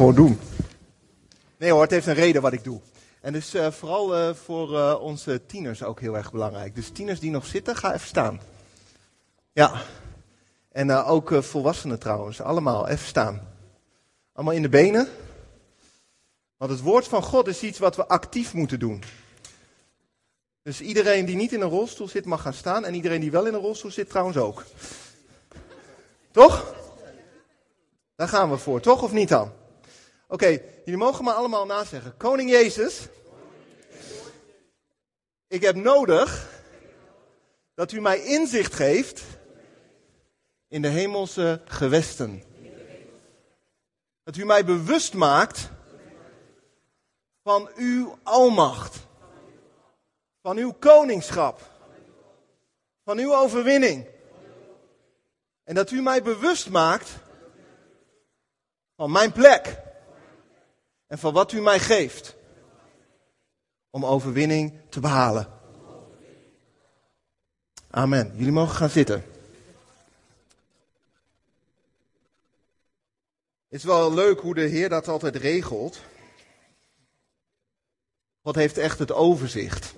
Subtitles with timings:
[0.00, 0.40] gewoon doen.
[1.56, 2.80] Nee hoor, het heeft een reden wat ik doe.
[3.20, 6.74] En dus uh, vooral uh, voor uh, onze tieners ook heel erg belangrijk.
[6.74, 8.40] Dus tieners die nog zitten, ga even staan.
[9.52, 9.82] Ja.
[10.72, 13.48] En ook volwassenen trouwens, allemaal even staan.
[14.32, 15.08] Allemaal in de benen.
[16.56, 19.02] Want het woord van God is iets wat we actief moeten doen.
[20.62, 22.84] Dus iedereen die niet in een rolstoel zit mag gaan staan.
[22.84, 24.64] En iedereen die wel in een rolstoel zit trouwens ook.
[26.30, 26.74] Toch?
[28.14, 29.58] Daar gaan we voor, toch of niet dan?
[30.30, 30.46] Oké,
[30.84, 32.16] jullie mogen maar allemaal nazeggen.
[32.16, 33.08] Koning Jezus,
[35.46, 36.48] ik heb nodig
[37.74, 39.22] dat u mij inzicht geeft
[40.68, 42.42] in de hemelse gewesten.
[44.22, 45.70] Dat u mij bewust maakt
[47.42, 48.96] van uw almacht,
[50.42, 51.60] van uw koningschap,
[53.04, 54.06] van uw overwinning.
[55.64, 57.10] En dat u mij bewust maakt
[58.96, 59.88] van mijn plek
[61.10, 62.36] en van wat u mij geeft
[63.90, 65.48] om overwinning te behalen.
[67.90, 68.32] Amen.
[68.36, 69.24] Jullie mogen gaan zitten.
[73.68, 76.00] Het is wel leuk hoe de Heer dat altijd regelt.
[78.42, 79.94] God heeft echt het overzicht.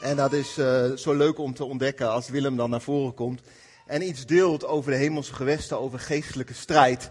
[0.00, 3.40] En dat is uh, zo leuk om te ontdekken als Willem dan naar voren komt
[3.86, 7.10] en iets deelt over de hemelse gewesten, over geestelijke strijd.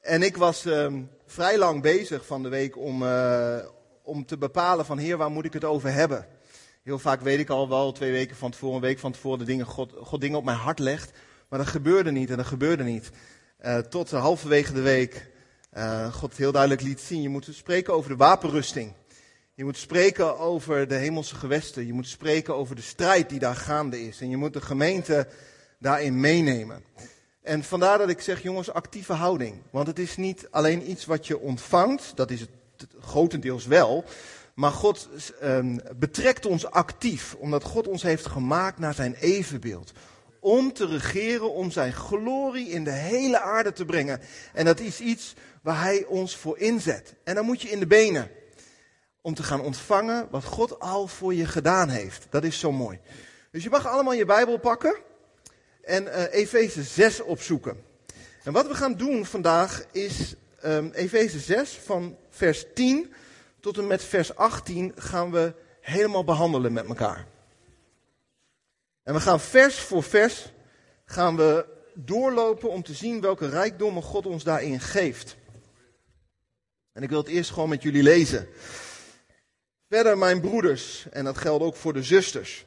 [0.00, 0.92] En ik was uh,
[1.26, 3.56] vrij lang bezig van de week om, uh,
[4.02, 6.26] om te bepalen van Heer, waar moet ik het over hebben?
[6.82, 9.44] Heel vaak weet ik al wel twee weken van tevoren, een week van tevoren, de
[9.44, 11.10] dingen, God, God dingen op mijn hart legt.
[11.48, 13.10] Maar dat gebeurde niet en dat gebeurde niet.
[13.64, 15.34] Uh, tot halverwege de week
[16.12, 18.92] God heel duidelijk liet zien, je moet spreken over de wapenrusting.
[19.56, 21.86] Je moet spreken over de hemelse gewesten.
[21.86, 24.20] Je moet spreken over de strijd die daar gaande is.
[24.20, 25.28] En je moet de gemeente
[25.78, 26.84] daarin meenemen.
[27.46, 29.62] En vandaar dat ik zeg, jongens, actieve houding.
[29.70, 32.50] Want het is niet alleen iets wat je ontvangt, dat is het
[33.00, 34.04] grotendeels wel.
[34.54, 35.08] Maar God
[35.42, 39.92] um, betrekt ons actief, omdat God ons heeft gemaakt naar zijn evenbeeld.
[40.40, 44.20] Om te regeren, om zijn glorie in de hele aarde te brengen.
[44.52, 47.14] En dat is iets waar hij ons voor inzet.
[47.24, 48.30] En dan moet je in de benen.
[49.20, 52.26] Om te gaan ontvangen wat God al voor je gedaan heeft.
[52.30, 53.00] Dat is zo mooi.
[53.50, 55.04] Dus je mag allemaal je Bijbel pakken
[55.86, 57.82] en uh, Efeze 6 opzoeken.
[58.42, 63.12] En wat we gaan doen vandaag is um, Efeze 6 van vers 10
[63.60, 67.26] tot en met vers 18 gaan we helemaal behandelen met elkaar.
[69.02, 70.52] En we gaan vers voor vers
[71.04, 75.36] gaan we doorlopen om te zien welke rijkdommen God ons daarin geeft.
[76.92, 78.48] En ik wil het eerst gewoon met jullie lezen.
[79.88, 82.66] Verder, mijn broeders, en dat geldt ook voor de zusters.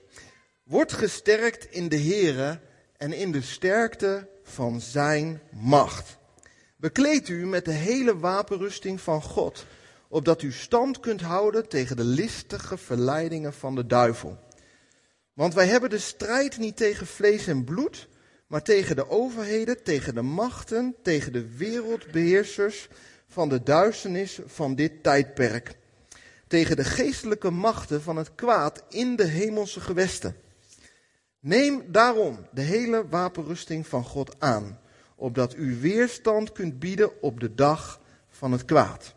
[0.63, 2.59] Word gesterkt in de Here
[2.99, 6.17] en in de sterkte van zijn macht.
[6.75, 9.65] Bekleed u met de hele wapenrusting van God,
[10.07, 14.37] opdat u stand kunt houden tegen de listige verleidingen van de duivel.
[15.33, 18.07] Want wij hebben de strijd niet tegen vlees en bloed,
[18.47, 22.87] maar tegen de overheden, tegen de machten, tegen de wereldbeheersers
[23.27, 25.75] van de duisternis van dit tijdperk.
[26.47, 30.35] Tegen de geestelijke machten van het kwaad in de hemelse gewesten.
[31.39, 34.79] Neem daarom de hele wapenrusting van God aan,
[35.15, 39.15] opdat u weerstand kunt bieden op de dag van het kwaad.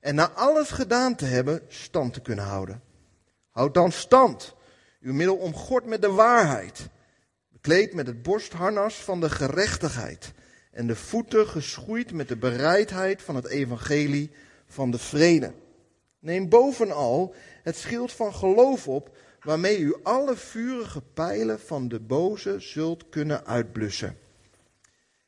[0.00, 2.82] En na alles gedaan te hebben, stand te kunnen houden.
[3.50, 4.54] Houd dan stand,
[5.00, 6.88] uw middel omgord met de waarheid,
[7.48, 10.32] bekleed met het borstharnas van de gerechtigheid
[10.70, 14.30] en de voeten geschoeid met de bereidheid van het evangelie
[14.66, 15.52] van de vrede.
[16.18, 22.60] Neem bovenal het schild van geloof op, waarmee u alle vurige pijlen van de boze
[22.60, 24.18] zult kunnen uitblussen.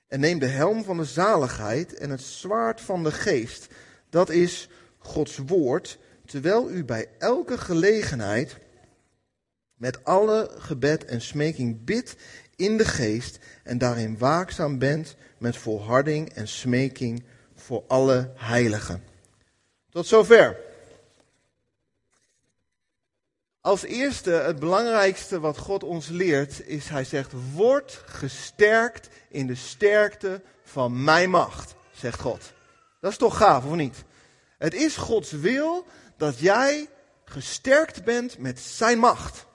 [0.09, 3.67] En neem de helm van de zaligheid en het zwaard van de geest,
[4.11, 4.69] dat is
[4.99, 8.57] Gods woord, terwijl u bij elke gelegenheid
[9.75, 12.17] met alle gebed en smeking bidt
[12.57, 19.03] in de geest en daarin waakzaam bent met volharding en smeking voor alle heiligen.
[19.91, 20.66] Tot zover.
[23.67, 29.55] Als eerste, het belangrijkste wat God ons leert, is hij zegt, word gesterkt in de
[29.55, 32.53] sterkte van mijn macht, zegt God.
[33.01, 34.05] Dat is toch gaaf, of niet?
[34.59, 35.87] Het is Gods wil
[36.17, 36.89] dat jij
[37.25, 39.47] gesterkt bent met zijn macht.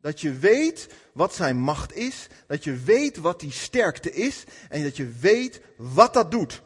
[0.00, 4.82] Dat je weet wat zijn macht is, dat je weet wat die sterkte is en
[4.82, 6.62] dat je weet wat dat doet.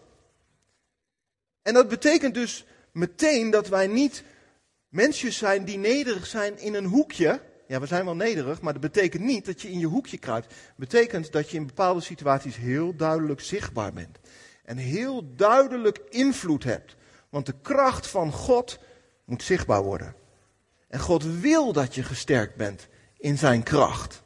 [1.62, 4.22] En dat betekent dus meteen dat wij niet
[4.88, 7.40] Mensen zijn die nederig zijn in een hoekje.
[7.66, 10.46] Ja, we zijn wel nederig, maar dat betekent niet dat je in je hoekje kruipt.
[10.46, 14.18] Het betekent dat je in bepaalde situaties heel duidelijk zichtbaar bent.
[14.64, 16.96] en heel duidelijk invloed hebt.
[17.28, 18.78] Want de kracht van God
[19.24, 20.14] moet zichtbaar worden.
[20.88, 24.22] En God wil dat je gesterkt bent in zijn kracht.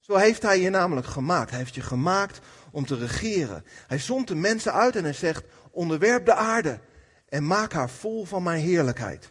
[0.00, 1.50] Zo heeft hij je namelijk gemaakt.
[1.50, 2.40] Hij heeft je gemaakt
[2.70, 3.64] om te regeren.
[3.86, 6.80] Hij zond de mensen uit en hij zegt: onderwerp de aarde
[7.28, 9.30] en maak haar vol van mijn heerlijkheid.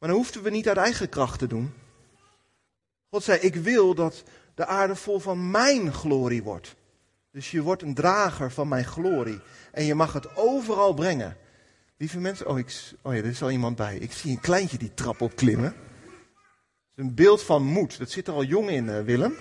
[0.00, 1.74] Maar dan hoefden we niet uit eigen kracht te doen.
[3.10, 4.22] God zei: Ik wil dat
[4.54, 6.74] de aarde vol van mijn glorie wordt.
[7.32, 9.40] Dus je wordt een drager van mijn glorie.
[9.72, 11.36] En je mag het overal brengen.
[11.96, 13.96] Lieve mensen, oh, ik, oh ja, er is al iemand bij.
[13.96, 15.74] Ik zie een kleintje die trap opklimmen.
[15.74, 17.98] Het is een beeld van moed.
[17.98, 19.36] Dat zit er al jong in, uh, Willem.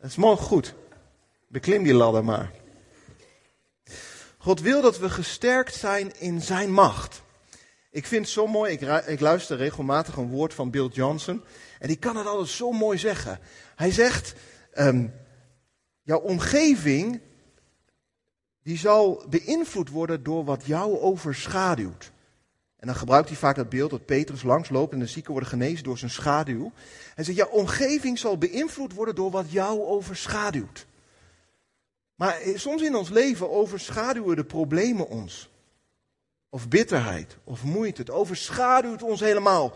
[0.00, 0.74] Dat is mooi goed.
[1.48, 2.52] Beklim die ladder maar.
[4.38, 7.22] God wil dat we gesterkt zijn in zijn macht.
[7.90, 11.44] Ik vind het zo mooi, ik, ik, luister regelmatig een woord van Bill Johnson.
[11.78, 13.38] En die kan het altijd zo mooi zeggen.
[13.74, 14.34] Hij zegt,
[14.74, 15.14] um,
[16.02, 17.20] jouw omgeving,
[18.62, 22.12] die zal beïnvloed worden door wat jou overschaduwt.
[22.76, 25.84] En dan gebruikt hij vaak dat beeld dat Petrus langsloopt en de zieken worden genezen
[25.84, 26.72] door zijn schaduw.
[27.14, 30.86] Hij zegt, jouw omgeving zal beïnvloed worden door wat jou overschaduwt.
[32.14, 35.50] Maar soms in ons leven overschaduwen de problemen ons.
[36.50, 38.00] Of bitterheid, of moeite.
[38.00, 39.74] Het overschaduwt ons helemaal.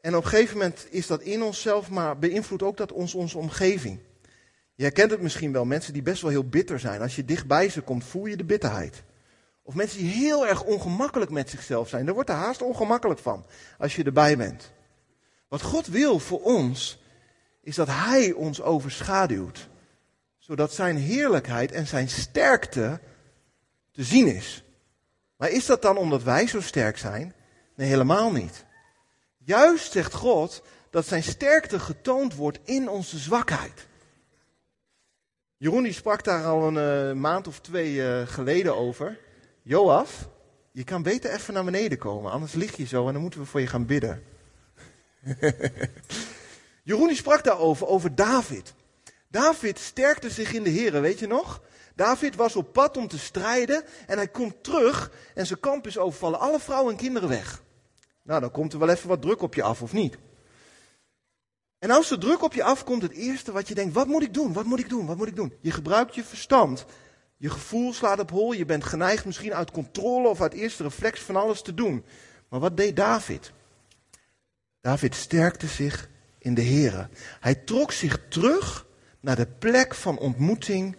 [0.00, 3.38] En op een gegeven moment is dat in onszelf, maar beïnvloedt ook dat ons onze
[3.38, 4.00] omgeving.
[4.74, 7.00] Je herkent het misschien wel, mensen die best wel heel bitter zijn.
[7.00, 9.02] Als je dichtbij ze komt, voel je de bitterheid.
[9.62, 12.04] Of mensen die heel erg ongemakkelijk met zichzelf zijn.
[12.04, 13.46] Daar wordt er haast ongemakkelijk van
[13.78, 14.72] als je erbij bent.
[15.48, 17.02] Wat God wil voor ons,
[17.62, 19.68] is dat Hij ons overschaduwt.
[20.38, 23.00] Zodat Zijn heerlijkheid en Zijn sterkte
[23.92, 24.64] te zien is.
[25.40, 27.34] Maar is dat dan omdat wij zo sterk zijn?
[27.74, 28.64] Nee, helemaal niet.
[29.38, 33.86] Juist zegt God dat Zijn sterkte getoond wordt in onze zwakheid.
[35.56, 39.18] Jeroen die sprak daar al een uh, maand of twee uh, geleden over.
[39.62, 40.28] Joaf,
[40.72, 43.46] je kan beter even naar beneden komen, anders lig je zo en dan moeten we
[43.46, 44.22] voor je gaan bidden.
[46.82, 48.74] Jeroen die sprak daarover, over David.
[49.28, 51.62] David sterkte zich in de Heer, weet je nog?
[52.00, 55.98] David was op pad om te strijden en hij komt terug en zijn kamp is
[55.98, 56.38] overvallen.
[56.38, 57.62] Alle vrouwen en kinderen weg.
[58.22, 60.18] Nou, dan komt er wel even wat druk op je af, of niet?
[61.78, 64.34] En als er druk op je afkomt, het eerste wat je denkt, wat moet ik
[64.34, 65.52] doen, wat moet ik doen, wat moet ik doen?
[65.60, 66.84] Je gebruikt je verstand.
[67.36, 71.20] Je gevoel slaat op hol, je bent geneigd misschien uit controle of uit eerste reflex
[71.20, 72.04] van alles te doen.
[72.48, 73.52] Maar wat deed David?
[74.80, 76.08] David sterkte zich
[76.38, 77.08] in de Here.
[77.40, 78.86] Hij trok zich terug
[79.20, 80.96] naar de plek van ontmoeting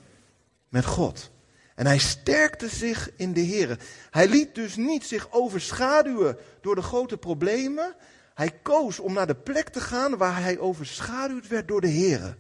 [0.72, 1.32] met God.
[1.76, 3.78] En hij sterkte zich in de Here.
[4.10, 7.96] Hij liet dus niet zich overschaduwen door de grote problemen.
[8.34, 12.38] Hij koos om naar de plek te gaan waar hij overschaduwd werd door de Here.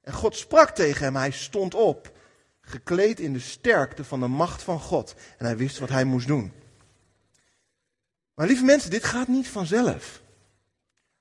[0.00, 2.18] En God sprak tegen hem, hij stond op,
[2.60, 5.14] gekleed in de sterkte van de macht van God.
[5.38, 6.52] En hij wist wat hij moest doen.
[8.34, 10.22] Maar lieve mensen, dit gaat niet vanzelf.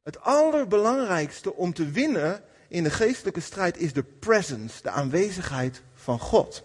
[0.03, 6.19] Het allerbelangrijkste om te winnen in de geestelijke strijd is de presence, de aanwezigheid van
[6.19, 6.63] God.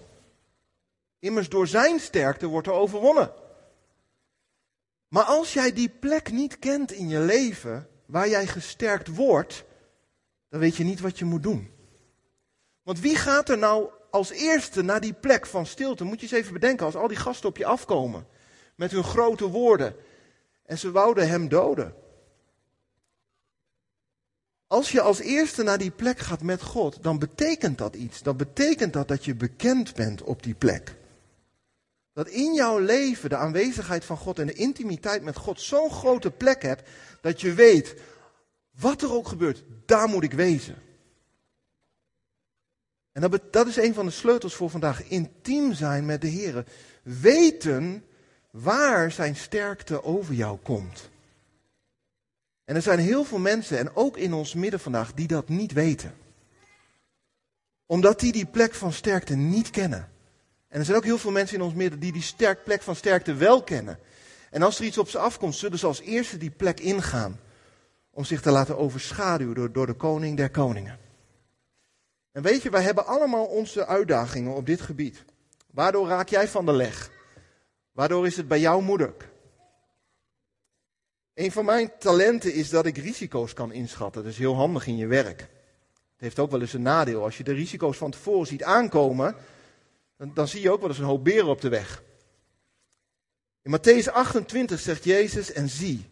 [1.18, 3.32] Immers door zijn sterkte wordt er overwonnen.
[5.08, 9.64] Maar als jij die plek niet kent in je leven waar jij gesterkt wordt,
[10.48, 11.70] dan weet je niet wat je moet doen.
[12.82, 16.04] Want wie gaat er nou als eerste naar die plek van stilte?
[16.04, 18.26] Moet je eens even bedenken, als al die gasten op je afkomen
[18.74, 19.96] met hun grote woorden
[20.62, 21.94] en ze wouden hem doden.
[24.66, 28.22] Als je als eerste naar die plek gaat met God, dan betekent dat iets.
[28.22, 30.94] Dan betekent dat dat je bekend bent op die plek.
[32.12, 36.30] Dat in jouw leven de aanwezigheid van God en de intimiteit met God zo'n grote
[36.30, 36.88] plek hebt,
[37.20, 37.94] dat je weet,
[38.78, 40.76] wat er ook gebeurt, daar moet ik wezen.
[43.12, 45.08] En dat, dat is een van de sleutels voor vandaag.
[45.08, 46.64] Intiem zijn met de Heer.
[47.02, 48.04] Weten
[48.50, 51.10] waar zijn sterkte over jou komt.
[52.66, 55.72] En er zijn heel veel mensen, en ook in ons midden vandaag, die dat niet
[55.72, 56.14] weten.
[57.86, 60.08] Omdat die die plek van sterkte niet kennen.
[60.68, 62.96] En er zijn ook heel veel mensen in ons midden die die sterk plek van
[62.96, 63.98] sterkte wel kennen.
[64.50, 67.40] En als er iets op ze afkomt, zullen ze als eerste die plek ingaan.
[68.10, 70.98] Om zich te laten overschaduwen door, door de koning der koningen.
[72.32, 75.24] En weet je, wij hebben allemaal onze uitdagingen op dit gebied.
[75.72, 77.10] Waardoor raak jij van de leg?
[77.92, 79.28] Waardoor is het bij jou moeilijk?
[81.36, 84.22] Een van mijn talenten is dat ik risico's kan inschatten.
[84.22, 85.40] Dat is heel handig in je werk.
[85.40, 87.22] Het heeft ook wel eens een nadeel.
[87.22, 89.36] Als je de risico's van tevoren ziet aankomen,
[90.34, 92.02] dan, zie je ook wel eens een hoop beren op de weg.
[93.62, 96.08] In Matthäus 28 zegt Jezus, en zie,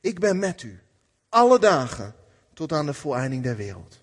[0.00, 0.80] ik ben met u
[1.28, 2.14] alle dagen
[2.54, 4.00] tot aan de voleinding der wereld.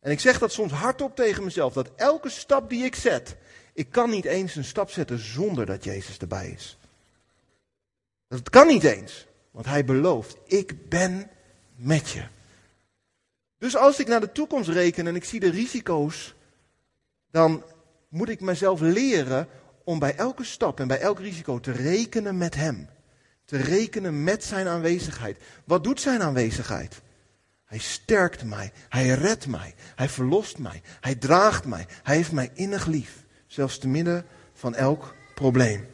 [0.00, 3.36] En ik zeg dat soms hardop tegen mezelf, dat elke stap die ik zet
[3.72, 6.78] Ik kan niet eens een stap zetten zonder dat Jezus erbij is.
[8.28, 11.30] Dat kan niet eens, want hij belooft, ik ben
[11.76, 12.22] met je.
[13.58, 16.34] Dus als ik naar de toekomst reken en ik zie de risico's,
[17.30, 17.64] dan
[18.08, 19.48] moet ik mezelf leren
[19.84, 22.88] om bij elke stap en bij elk risico te rekenen met Hem.
[23.44, 25.38] Te rekenen met Zijn aanwezigheid.
[25.64, 27.02] Wat doet Zijn aanwezigheid?
[27.64, 32.50] Hij sterkt mij, Hij redt mij, Hij verlost mij, Hij draagt mij, Hij heeft mij
[32.54, 35.93] innig lief, zelfs te midden van elk probleem.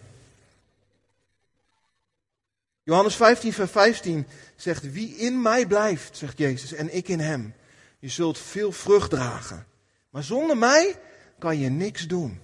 [2.90, 7.54] Johannes 15, vers 15 zegt, wie in mij blijft, zegt Jezus, en ik in hem,
[7.98, 9.66] je zult veel vrucht dragen.
[10.10, 10.98] Maar zonder mij
[11.38, 12.40] kan je niks doen.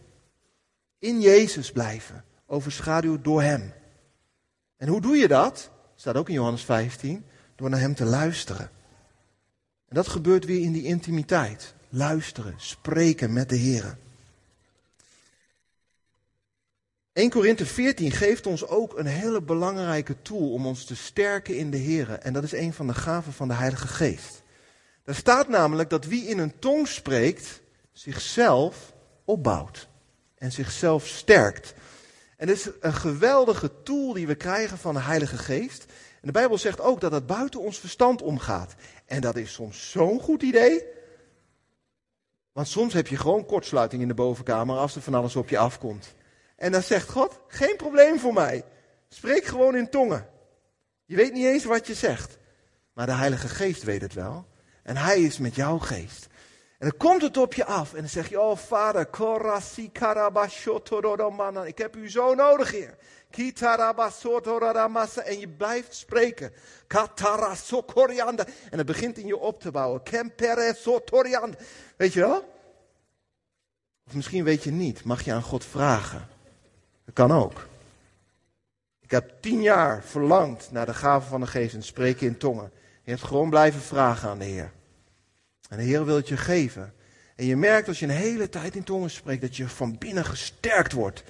[0.98, 3.72] In Jezus blijven, overschaduwd door Hem.
[4.76, 5.70] En hoe doe je dat?
[5.94, 7.24] Staat ook in Johannes 15,
[7.56, 8.70] door naar Hem te luisteren.
[9.88, 11.74] En dat gebeurt weer in die intimiteit.
[11.88, 13.98] Luisteren, spreken met de Heer.
[17.16, 21.70] 1 Korinthe 14 geeft ons ook een hele belangrijke tool om ons te sterken in
[21.70, 22.10] de Heer.
[22.10, 24.42] En dat is een van de gaven van de Heilige Geest.
[25.04, 27.60] Daar staat namelijk dat wie in een tong spreekt,
[27.92, 28.92] zichzelf
[29.24, 29.88] opbouwt
[30.34, 31.74] en zichzelf sterkt.
[32.36, 35.84] En dit is een geweldige tool die we krijgen van de Heilige Geest.
[36.20, 38.74] En de Bijbel zegt ook dat het buiten ons verstand omgaat.
[39.06, 40.84] En dat is soms zo'n goed idee.
[42.52, 45.58] Want soms heb je gewoon kortsluiting in de bovenkamer als er van alles op je
[45.58, 46.15] afkomt.
[46.56, 48.64] En dan zegt God, geen probleem voor mij.
[49.08, 50.28] Spreek gewoon in tongen.
[51.04, 52.38] Je weet niet eens wat je zegt.
[52.92, 54.46] Maar de Heilige Geest weet het wel.
[54.82, 56.26] En hij is met jouw geest.
[56.78, 57.94] En dan komt het op je af.
[57.94, 59.90] En dan zeg je, oh vader, korasi
[61.64, 62.96] ik heb u zo nodig hier.
[65.24, 66.52] En je blijft spreken.
[68.70, 70.02] En het begint in je op te bouwen.
[71.96, 72.54] Weet je wel?
[74.06, 75.04] Of misschien weet je niet.
[75.04, 76.35] Mag je aan God vragen?
[77.06, 77.66] Dat kan ook.
[79.00, 82.70] Ik heb tien jaar verlangd naar de gave van de geest en spreken in tongen.
[83.02, 84.72] Je hebt gewoon blijven vragen aan de Heer.
[85.68, 86.94] En de Heer wil het je geven.
[87.36, 90.24] En je merkt als je een hele tijd in tongen spreekt dat je van binnen
[90.24, 91.24] gesterkt wordt.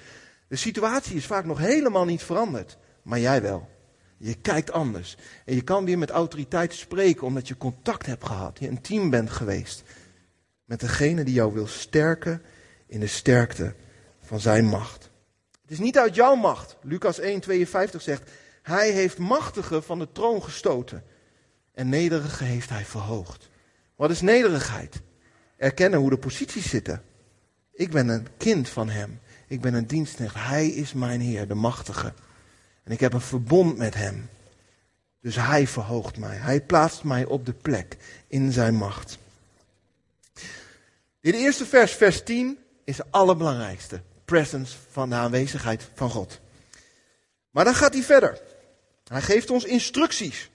[0.47, 3.69] De situatie is vaak nog helemaal niet veranderd, maar jij wel.
[4.17, 5.17] Je kijkt anders.
[5.45, 8.59] En je kan weer met autoriteit spreken omdat je contact hebt gehad.
[8.59, 9.83] Je een team bent geweest.
[10.65, 12.41] Met degene die jou wil sterken
[12.87, 13.73] in de sterkte
[14.21, 15.06] van zijn macht.
[15.67, 16.77] Het is niet uit jouw macht.
[16.81, 18.31] Lucas 1, 52 zegt,
[18.61, 21.03] hij heeft machtigen van de troon gestoten.
[21.73, 23.49] En nederigen heeft hij verhoogd.
[23.95, 25.01] Wat is nederigheid?
[25.57, 27.03] Erkennen hoe de posities zitten.
[27.73, 29.19] Ik ben een kind van hem.
[29.47, 30.35] Ik ben een dienstknecht.
[30.37, 32.13] Hij is mijn Heer, de machtige.
[32.83, 34.29] En ik heb een verbond met hem.
[35.21, 36.35] Dus hij verhoogt mij.
[36.35, 37.97] Hij plaatst mij op de plek
[38.27, 39.17] in zijn macht.
[41.21, 44.01] Dit eerste vers, vers 10, is het allerbelangrijkste.
[44.27, 46.39] Presence van de aanwezigheid van God.
[47.49, 48.41] Maar dan gaat hij verder.
[49.03, 50.49] Hij geeft ons instructies.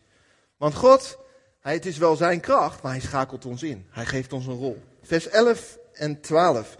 [0.56, 1.18] Want God
[1.60, 3.86] het is wel zijn kracht, maar hij schakelt ons in.
[3.90, 4.82] Hij geeft ons een rol.
[5.02, 6.76] Vers 11 en 12.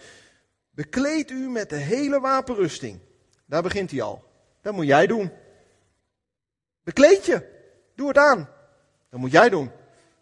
[0.70, 2.98] Bekleed u met de hele wapenrusting.
[3.46, 4.24] Daar begint hij al.
[4.62, 5.30] Dat moet jij doen.
[6.84, 7.46] Bekleed je.
[7.94, 8.48] Doe het aan.
[9.10, 9.70] Dat moet jij doen.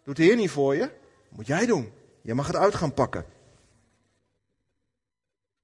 [0.03, 0.79] Doet de Heer niet voor je.
[0.79, 0.91] Dat
[1.29, 1.93] moet jij doen.
[2.21, 3.25] Je mag het uit gaan pakken.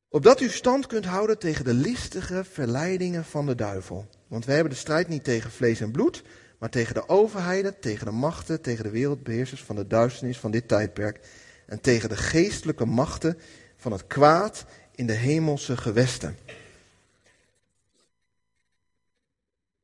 [0.10, 4.08] Opdat u stand kunt houden tegen de listige verleidingen van de duivel.
[4.28, 6.24] Want wij hebben de strijd niet tegen vlees en bloed,
[6.60, 10.68] maar tegen de overheden, tegen de machten, tegen de wereldbeheersers van de duisternis van dit
[10.68, 11.20] tijdperk
[11.66, 13.38] en tegen de geestelijke machten
[13.78, 16.38] van het kwaad in de hemelse gewesten.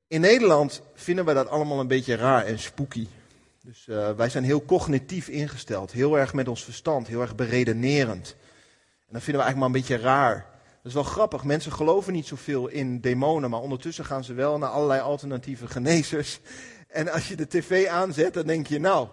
[0.07, 3.07] In Nederland vinden we dat allemaal een beetje raar en spooky.
[3.63, 8.35] Dus uh, wij zijn heel cognitief ingesteld, heel erg met ons verstand, heel erg beredenerend.
[9.13, 10.45] En dat vinden we eigenlijk maar een beetje raar.
[10.75, 14.57] Dat is wel grappig, mensen geloven niet zoveel in demonen, maar ondertussen gaan ze wel
[14.57, 16.39] naar allerlei alternatieve genezers.
[16.87, 19.07] En als je de tv aanzet, dan denk je, nou,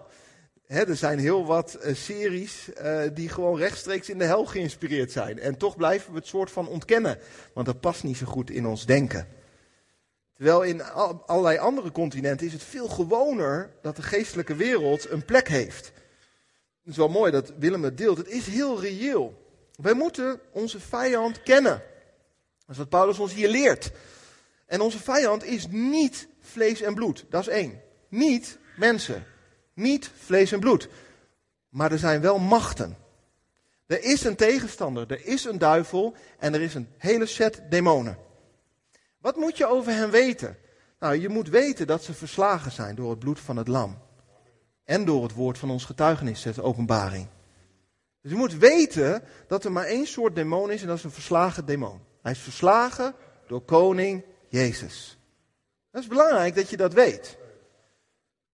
[0.67, 5.39] er zijn heel wat uh, series uh, die gewoon rechtstreeks in de hel geïnspireerd zijn.
[5.39, 7.17] En toch blijven we het soort van ontkennen,
[7.53, 9.27] want dat past niet zo goed in ons denken.
[10.33, 15.25] Terwijl in al, allerlei andere continenten is het veel gewoner dat de geestelijke wereld een
[15.25, 15.85] plek heeft.
[16.83, 18.17] Het is wel mooi dat Willem het deelt.
[18.17, 19.40] Het is heel reëel.
[19.81, 21.83] Wij moeten onze vijand kennen.
[22.59, 23.91] Dat is wat Paulus ons hier leert.
[24.65, 27.25] En onze vijand is niet vlees en bloed.
[27.29, 27.81] Dat is één.
[28.09, 29.25] Niet mensen.
[29.73, 30.89] Niet vlees en bloed.
[31.69, 32.97] Maar er zijn wel machten.
[33.87, 38.17] Er is een tegenstander, er is een duivel en er is een hele set demonen.
[39.17, 40.57] Wat moet je over hen weten?
[40.99, 43.97] Nou, je moet weten dat ze verslagen zijn door het bloed van het lam.
[44.83, 47.27] En door het woord van ons getuigenis, de openbaring.
[48.21, 51.11] Dus je moet weten dat er maar één soort demon is en dat is een
[51.11, 52.01] verslagen demon.
[52.21, 53.15] Hij is verslagen
[53.47, 55.17] door koning Jezus.
[55.91, 57.37] Dat is belangrijk dat je dat weet.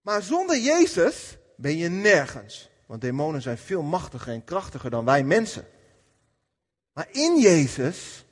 [0.02, 2.70] Maar zonder Jezus ben je nergens.
[2.86, 5.68] Want demonen zijn veel machtiger en krachtiger dan wij mensen.
[6.94, 8.26] Maar in Jezus,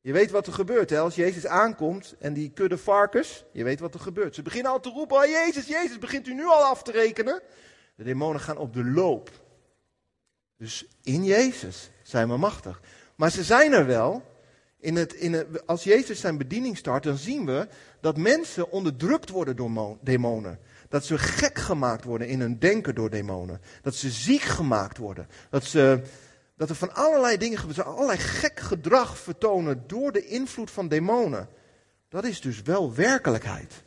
[0.00, 0.98] je weet wat er gebeurt hè?
[0.98, 4.34] als Jezus aankomt en die kudde varkens, je weet wat er gebeurt.
[4.34, 7.42] Ze beginnen al te roepen, oh Jezus, Jezus, begint u nu al af te rekenen?
[7.94, 9.30] De demonen gaan op de loop.
[10.58, 12.80] Dus in Jezus zijn we machtig.
[13.14, 14.22] Maar ze zijn er wel.
[14.80, 17.68] In het, in het, als Jezus zijn bediening start, dan zien we
[18.00, 20.58] dat mensen onderdrukt worden door demonen.
[20.88, 23.60] Dat ze gek gemaakt worden in hun denken door demonen.
[23.82, 25.28] Dat ze ziek gemaakt worden.
[25.50, 26.02] Dat, ze,
[26.56, 27.84] dat er van allerlei dingen.
[27.84, 31.48] Allerlei gek gedrag vertonen door de invloed van demonen.
[32.08, 33.82] Dat is dus wel werkelijkheid.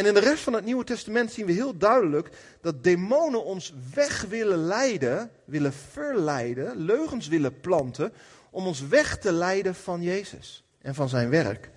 [0.00, 2.30] En in de rest van het Nieuwe Testament zien we heel duidelijk
[2.60, 8.12] dat demonen ons weg willen leiden, willen verleiden, leugens willen planten,
[8.50, 11.70] om ons weg te leiden van Jezus en van zijn werk.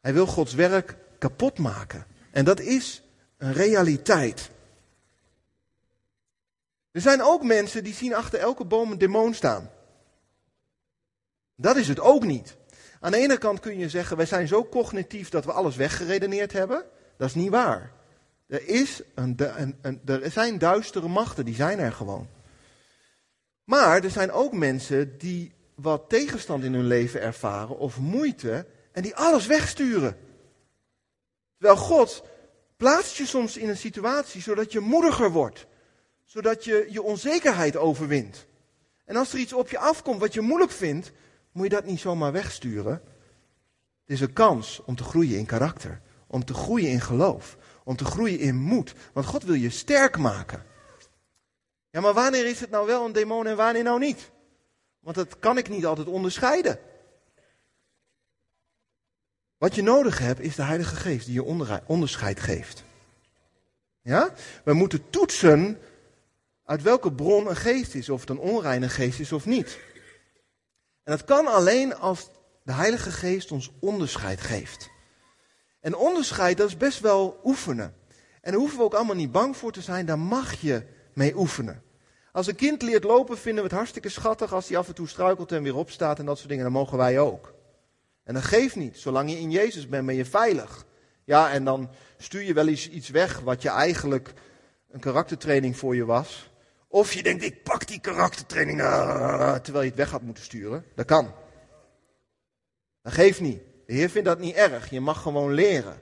[0.00, 2.06] Hij wil Gods werk kapot maken.
[2.30, 3.02] En dat is
[3.36, 4.50] een realiteit.
[6.90, 9.70] Er zijn ook mensen die zien achter elke boom een demon staan.
[11.54, 12.56] Dat is het ook niet.
[13.00, 16.52] Aan de ene kant kun je zeggen, wij zijn zo cognitief dat we alles weggeredeneerd
[16.52, 16.84] hebben.
[17.16, 17.92] Dat is niet waar.
[18.46, 19.36] Er, is een,
[19.82, 22.28] een, er zijn duistere machten, die zijn er gewoon.
[23.64, 29.02] Maar er zijn ook mensen die wat tegenstand in hun leven ervaren of moeite en
[29.02, 30.16] die alles wegsturen.
[31.58, 32.24] Terwijl God
[32.76, 35.66] plaatst je soms in een situatie zodat je moediger wordt.
[36.24, 38.46] Zodat je je onzekerheid overwint.
[39.04, 41.12] En als er iets op je afkomt wat je moeilijk vindt,
[41.52, 42.92] moet je dat niet zomaar wegsturen.
[44.02, 46.00] Het is een kans om te groeien in karakter.
[46.26, 47.56] Om te groeien in geloof.
[47.84, 48.94] Om te groeien in moed.
[49.12, 50.66] Want God wil je sterk maken.
[51.90, 54.30] Ja, maar wanneer is het nou wel een demon en wanneer nou niet?
[55.00, 56.78] Want dat kan ik niet altijd onderscheiden.
[59.58, 62.84] Wat je nodig hebt is de Heilige Geest die je onderscheid geeft.
[64.02, 64.34] Ja?
[64.64, 65.78] We moeten toetsen
[66.64, 69.78] uit welke bron een geest is, of het een onreine geest is of niet.
[71.10, 72.30] En dat kan alleen als
[72.62, 74.90] de Heilige Geest ons onderscheid geeft.
[75.80, 77.94] En onderscheid, dat is best wel oefenen.
[78.40, 80.82] En daar hoeven we ook allemaal niet bang voor te zijn, daar mag je
[81.14, 81.82] mee oefenen.
[82.32, 85.08] Als een kind leert lopen, vinden we het hartstikke schattig als hij af en toe
[85.08, 86.64] struikelt en weer opstaat en dat soort dingen.
[86.64, 87.54] Dan mogen wij ook.
[88.24, 88.98] En dat geeft niet.
[88.98, 90.86] Zolang je in Jezus bent, ben je veilig.
[91.24, 94.32] Ja, en dan stuur je wel eens iets weg wat je eigenlijk
[94.90, 96.49] een karaktertraining voor je was.
[96.92, 100.84] Of je denkt, ik pak die karaktertraining, uh, terwijl je het weg had moeten sturen.
[100.94, 101.34] Dat kan.
[103.02, 103.60] Dat geeft niet.
[103.86, 104.90] De Heer vindt dat niet erg.
[104.90, 106.00] Je mag gewoon leren.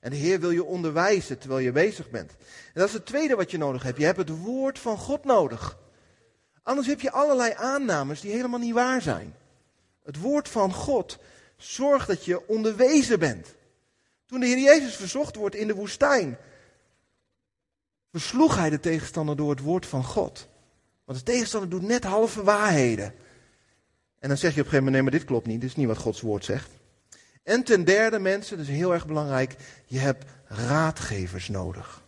[0.00, 2.30] En de Heer wil je onderwijzen terwijl je bezig bent.
[2.40, 3.98] En dat is het tweede wat je nodig hebt.
[3.98, 5.78] Je hebt het woord van God nodig.
[6.62, 9.34] Anders heb je allerlei aannames die helemaal niet waar zijn.
[10.04, 11.18] Het woord van God
[11.56, 13.54] zorgt dat je onderwezen bent.
[14.26, 16.38] Toen de Heer Jezus verzocht wordt in de woestijn,
[18.12, 20.48] versloeg hij de tegenstander door het woord van God.
[21.04, 23.14] Want de tegenstander doet net halve waarheden.
[24.18, 25.76] En dan zeg je op een gegeven moment, nee, maar dit klopt niet, dit is
[25.76, 26.70] niet wat Gods woord zegt.
[27.42, 32.02] En ten derde, mensen, dat is heel erg belangrijk, je hebt raadgevers nodig.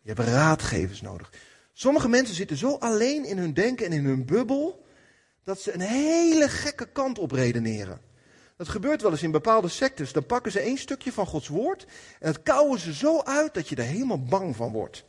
[0.00, 1.32] Je hebt raadgevers nodig.
[1.72, 4.84] Sommige mensen zitten zo alleen in hun denken en in hun bubbel,
[5.44, 8.00] dat ze een hele gekke kant op redeneren.
[8.56, 10.12] Dat gebeurt wel eens in bepaalde sectes.
[10.12, 11.86] Dan pakken ze één stukje van Gods woord
[12.20, 15.04] en dat kouwen ze zo uit dat je er helemaal bang van wordt.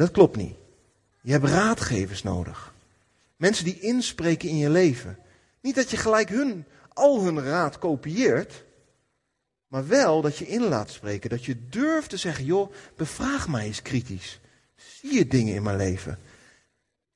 [0.00, 0.54] Dat klopt niet.
[1.20, 2.74] Je hebt raadgevers nodig.
[3.36, 5.18] Mensen die inspreken in je leven.
[5.60, 8.64] Niet dat je gelijk hun, al hun raad kopieert,
[9.66, 11.30] maar wel dat je in laat spreken.
[11.30, 14.40] Dat je durft te zeggen, joh, bevraag mij eens kritisch.
[14.76, 16.18] Zie je dingen in mijn leven?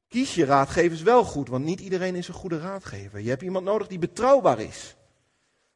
[0.09, 3.20] Kies je raadgevers wel goed, want niet iedereen is een goede raadgever.
[3.20, 4.97] Je hebt iemand nodig die betrouwbaar is.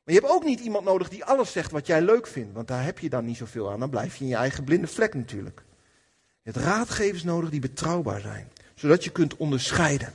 [0.05, 2.69] Maar je hebt ook niet iemand nodig die alles zegt wat jij leuk vindt, want
[2.69, 3.81] daar heb je dan niet zoveel aan.
[3.81, 5.67] Dan blijf je in je eigen blinde vlek natuurlijk.
[6.49, 10.13] Je hebt raadgevers nodig die betrouwbaar zijn, zodat je kunt onderscheiden.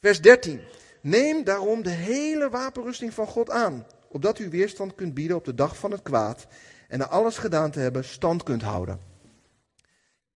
[0.00, 0.60] Vers 13.
[1.00, 5.54] Neem daarom de hele wapenrusting van God aan, opdat u weerstand kunt bieden op de
[5.54, 6.46] dag van het kwaad
[6.88, 9.00] en na alles gedaan te hebben stand kunt houden.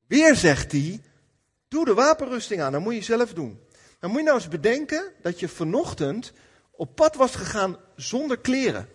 [0.07, 1.01] Weer zegt hij,
[1.69, 3.61] doe de wapenrusting aan, dat moet je zelf doen.
[3.99, 6.33] Dan moet je nou eens bedenken dat je vanochtend
[6.71, 8.89] op pad was gegaan zonder kleren.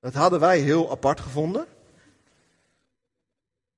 [0.00, 1.66] Dat hadden wij heel apart gevonden.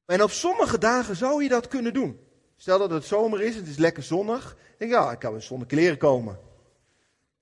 [0.09, 2.21] En op sommige dagen zou je dat kunnen doen.
[2.57, 4.57] Stel dat het zomer is, het is lekker zonnig.
[4.79, 6.39] Denk ja, ik kan wel zonder kleren komen.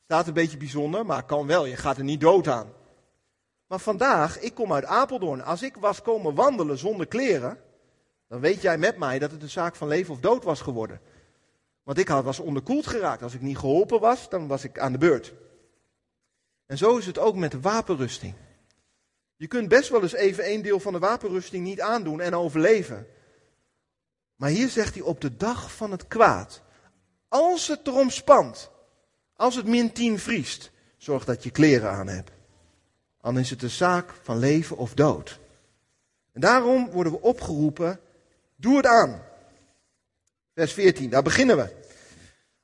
[0.05, 1.67] Staat een beetje bijzonder, maar kan wel.
[1.67, 2.73] Je gaat er niet dood aan.
[3.67, 5.45] Maar vandaag, ik kom uit Apeldoorn.
[5.45, 7.59] Als ik was komen wandelen zonder kleren,
[8.29, 11.01] Dan weet jij met mij dat het een zaak van leven of dood was geworden.
[11.83, 13.23] Want ik was onderkoeld geraakt.
[13.23, 15.35] Als ik niet geholpen was, dan was ik aan de beurt.
[16.67, 18.35] En zo is het ook met de wapenrusting.
[19.37, 23.07] Je kunt best wel eens even één deel van de wapenrusting niet aandoen en overleven.
[24.37, 26.63] Maar hier zegt hij op de dag van het kwaad.
[27.29, 28.71] Als het erom spant,
[29.37, 32.31] als het min 10 vriest, zorg dat je kleren aan hebt.
[33.21, 35.39] Dan is het een zaak van leven of dood.
[36.33, 38.01] En daarom worden we opgeroepen,
[38.57, 39.23] doe het aan.
[40.55, 41.75] Vers 14, daar beginnen we.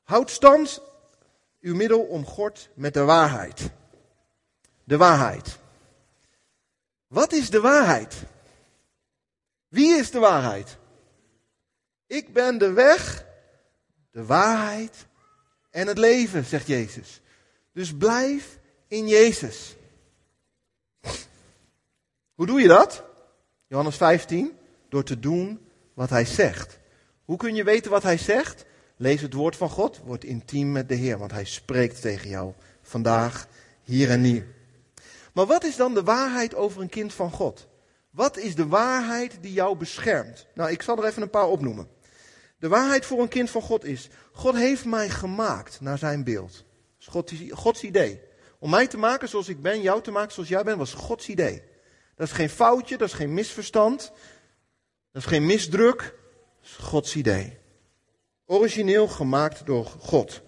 [0.03, 0.81] Houd stand
[1.59, 3.69] uw middel omgord met de waarheid.
[4.83, 5.61] De waarheid.
[7.13, 8.15] Wat is de waarheid?
[9.67, 10.77] Wie is de waarheid?
[12.07, 13.25] Ik ben de weg,
[14.11, 15.05] de waarheid
[15.69, 17.21] en het leven, zegt Jezus.
[17.71, 19.75] Dus blijf in Jezus.
[22.33, 23.03] Hoe doe je dat?
[23.67, 24.57] Johannes 15,
[24.89, 26.79] door te doen wat hij zegt.
[27.25, 28.65] Hoe kun je weten wat hij zegt?
[28.95, 32.53] Lees het woord van God, word intiem met de Heer, want hij spreekt tegen jou
[32.81, 33.47] vandaag,
[33.83, 34.53] hier en nu.
[35.33, 37.67] Maar wat is dan de waarheid over een kind van God?
[38.09, 40.47] Wat is de waarheid die jou beschermt?
[40.53, 41.87] Nou, ik zal er even een paar opnoemen.
[42.59, 46.63] De waarheid voor een kind van God is: God heeft mij gemaakt naar zijn beeld.
[46.99, 47.07] Is
[47.51, 48.21] Gods idee.
[48.59, 51.29] Om mij te maken zoals ik ben, jou te maken zoals jij bent, was Gods
[51.29, 51.63] idee.
[52.15, 54.11] Dat is geen foutje, dat is geen misverstand,
[55.11, 57.57] dat is geen misdruk, dat is Gods idee.
[58.45, 60.41] Origineel gemaakt door God.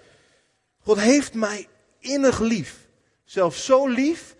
[0.80, 1.68] God heeft mij
[2.00, 2.88] innig lief.
[3.24, 4.35] Zelfs zo lief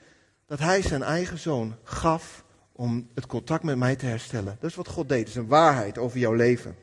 [0.46, 4.58] dat hij zijn eigen zoon gaf om het contact met mij te herstellen.
[4.60, 5.20] Dat is wat God deed.
[5.20, 6.76] Dat is een waarheid over jouw leven.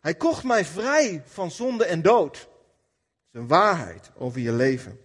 [0.00, 2.34] Hij kocht mij vrij van zonde en dood.
[2.34, 2.46] Dat
[3.32, 4.98] is een waarheid over je leven.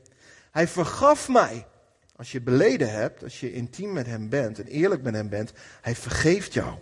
[0.52, 1.68] Hij vergaf mij.
[2.16, 5.52] Als je beleden hebt, als je intiem met hem bent en eerlijk met hem bent,
[5.82, 6.76] hij vergeeft jou.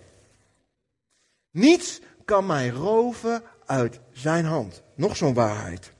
[1.52, 4.84] Niets kan mij roven uit zijn hand.
[4.96, 5.92] Nog zo'n waarheid.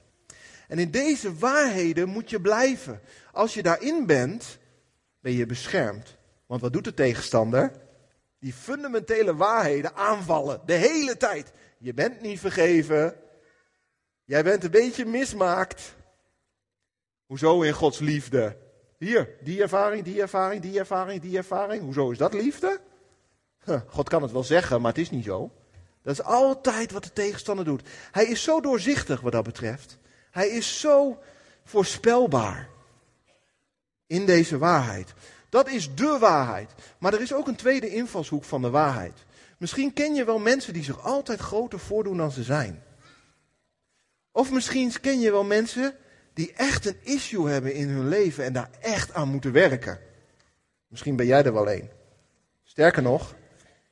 [0.68, 3.00] En in deze waarheden moet je blijven.
[3.32, 4.58] Als je daarin bent,
[5.26, 6.16] ben je beschermd.
[6.46, 7.72] Want wat doet de tegenstander?
[8.38, 10.60] Die fundamentele waarheden aanvallen.
[10.66, 11.52] De hele tijd.
[11.78, 13.14] Je bent niet vergeven.
[14.24, 15.94] Jij bent een beetje mismaakt.
[17.26, 18.56] Hoezo in Gods liefde?
[18.98, 21.82] Hier, die ervaring, die ervaring, die ervaring, die ervaring.
[21.82, 22.80] Hoezo is dat liefde?
[23.86, 25.50] God kan het wel zeggen, maar het is niet zo.
[26.02, 27.88] Dat is altijd wat de tegenstander doet.
[28.12, 29.98] Hij is zo doorzichtig wat dat betreft.
[30.30, 31.18] Hij is zo
[31.64, 32.74] voorspelbaar
[34.06, 35.14] in deze waarheid.
[35.48, 36.70] Dat is de waarheid.
[36.98, 39.24] Maar er is ook een tweede invalshoek van de waarheid.
[39.58, 42.82] Misschien ken je wel mensen die zich altijd groter voordoen dan ze zijn.
[44.32, 45.94] Of misschien ken je wel mensen
[46.34, 49.98] die echt een issue hebben in hun leven en daar echt aan moeten werken.
[50.88, 51.90] Misschien ben jij er wel een.
[52.64, 53.34] Sterker nog,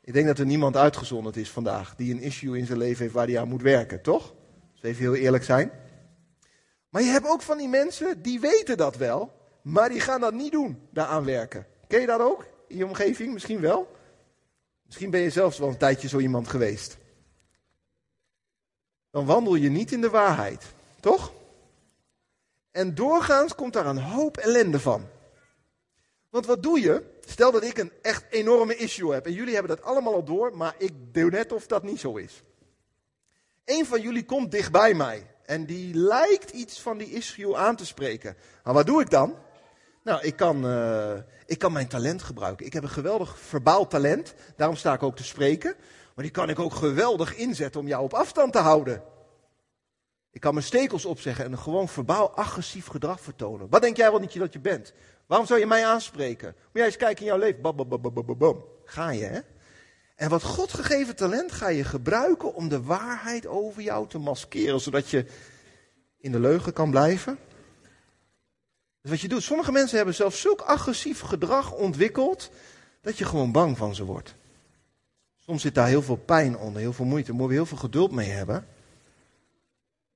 [0.00, 3.14] ik denk dat er niemand uitgezonderd is vandaag die een issue in zijn leven heeft
[3.14, 4.34] waar hij aan moet werken, toch?
[4.72, 5.70] Dus even heel eerlijk zijn.
[6.88, 9.32] Maar je hebt ook van die mensen die weten dat wel,
[9.64, 11.66] maar die gaan dat niet doen, daaraan werken.
[11.88, 12.46] Ken je dat ook?
[12.68, 13.32] In je omgeving?
[13.32, 13.96] Misschien wel.
[14.82, 16.96] Misschien ben je zelfs wel een tijdje zo iemand geweest.
[19.10, 20.64] Dan wandel je niet in de waarheid,
[21.00, 21.32] toch?
[22.70, 25.08] En doorgaans komt daar een hoop ellende van.
[26.30, 27.02] Want wat doe je?
[27.26, 30.56] Stel dat ik een echt enorme issue heb en jullie hebben dat allemaal al door,
[30.56, 32.42] maar ik doe net of dat niet zo is.
[33.64, 37.86] Een van jullie komt dichtbij mij en die lijkt iets van die issue aan te
[37.86, 38.36] spreken.
[38.64, 39.36] Maar wat doe ik dan?
[40.04, 41.14] Nou, ik kan, uh,
[41.46, 42.66] ik kan mijn talent gebruiken.
[42.66, 44.34] Ik heb een geweldig verbaal talent.
[44.56, 45.74] Daarom sta ik ook te spreken.
[46.14, 49.02] Maar die kan ik ook geweldig inzetten om jou op afstand te houden.
[50.30, 53.68] Ik kan mijn stekels opzeggen en een gewoon verbaal agressief gedrag vertonen.
[53.70, 54.92] Wat denk jij wel niet dat je bent?
[55.26, 56.54] Waarom zou je mij aanspreken?
[56.56, 57.62] Moet jij eens kijken in jouw leven.
[58.36, 59.40] Bam, Ga je, hè?
[60.16, 64.80] En wat God gegeven talent ga je gebruiken om de waarheid over jou te maskeren,
[64.80, 65.26] zodat je
[66.18, 67.38] in de leugen kan blijven.
[69.04, 72.50] Dus wat je doet, sommige mensen hebben zelfs zulk agressief gedrag ontwikkeld
[73.00, 74.34] dat je gewoon bang van ze wordt.
[75.36, 77.88] Soms zit daar heel veel pijn onder, heel veel moeite, daar moeten we heel veel
[77.88, 78.66] geduld mee hebben.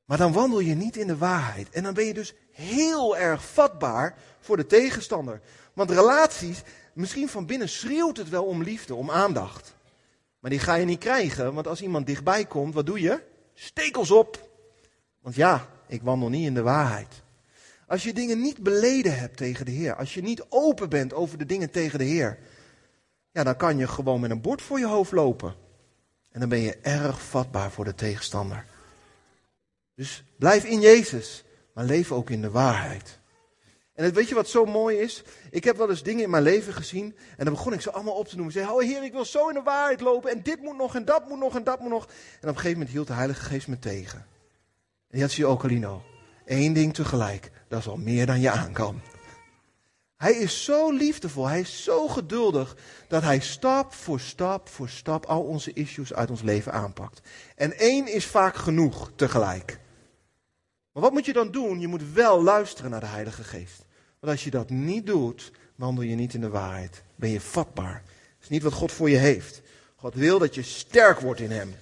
[0.04, 1.70] Maar dan wandel je niet in de waarheid.
[1.70, 5.40] En dan ben je dus heel erg vatbaar voor de tegenstander.
[5.72, 9.74] Want relaties, misschien van binnen schreeuwt het wel om liefde, om aandacht.
[10.38, 13.22] Maar die ga je niet krijgen, want als iemand dichtbij komt, wat doe je?
[13.54, 14.48] Stekels op.
[15.20, 17.26] Want ja, ik wandel niet in de waarheid.
[17.88, 21.38] Als je dingen niet beleden hebt tegen de Heer, als je niet open bent over
[21.38, 22.38] de dingen tegen de Heer,
[23.30, 25.54] ja, dan kan je gewoon met een bord voor je hoofd lopen.
[26.30, 28.64] En dan ben je erg vatbaar voor de tegenstander.
[29.94, 33.18] Dus blijf in Jezus, maar leef ook in de waarheid.
[33.94, 35.22] En het, weet je wat zo mooi is?
[35.50, 37.16] Ik heb wel eens dingen in mijn leven gezien.
[37.36, 38.54] En dan begon ik ze allemaal op te noemen.
[38.54, 40.30] Ik zei, oh heer, ik wil zo in de waarheid lopen.
[40.30, 42.04] En dit moet nog, en dat moet nog, en dat moet nog.
[42.04, 42.08] En
[42.40, 44.26] op een gegeven moment hield de Heilige Geest me tegen.
[45.10, 46.02] En dat zie je ook, Alino.
[46.48, 47.50] Eén ding tegelijk.
[47.68, 49.00] Dat is al meer dan je aan kan.
[50.16, 52.76] Hij is zo liefdevol, hij is zo geduldig,
[53.08, 57.20] dat hij stap voor stap voor stap al onze issues uit ons leven aanpakt.
[57.56, 59.78] En één is vaak genoeg tegelijk.
[60.92, 61.80] Maar wat moet je dan doen?
[61.80, 63.84] Je moet wel luisteren naar de Heilige Geest.
[64.20, 67.02] Want als je dat niet doet, wandel je niet in de waarheid.
[67.14, 68.02] Ben je vatbaar.
[68.04, 69.60] Dat is niet wat God voor je heeft.
[69.96, 71.74] God wil dat je sterk wordt in Hem.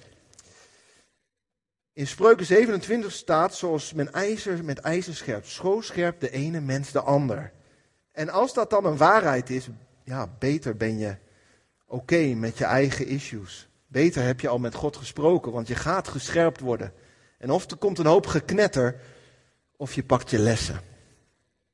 [1.97, 6.93] In Spreuken 27 staat, zoals men ijzer met ijzer scherpt, zo scherpt de ene mens
[6.93, 7.53] de ander.
[8.13, 9.69] En als dat dan een waarheid is,
[10.05, 11.17] ja, beter ben je
[11.87, 13.69] oké met je eigen issues.
[13.87, 16.93] Beter heb je al met God gesproken, want je gaat gescherpt worden.
[17.39, 19.01] En of er komt een hoop geknetter,
[19.77, 20.81] of je pakt je lessen.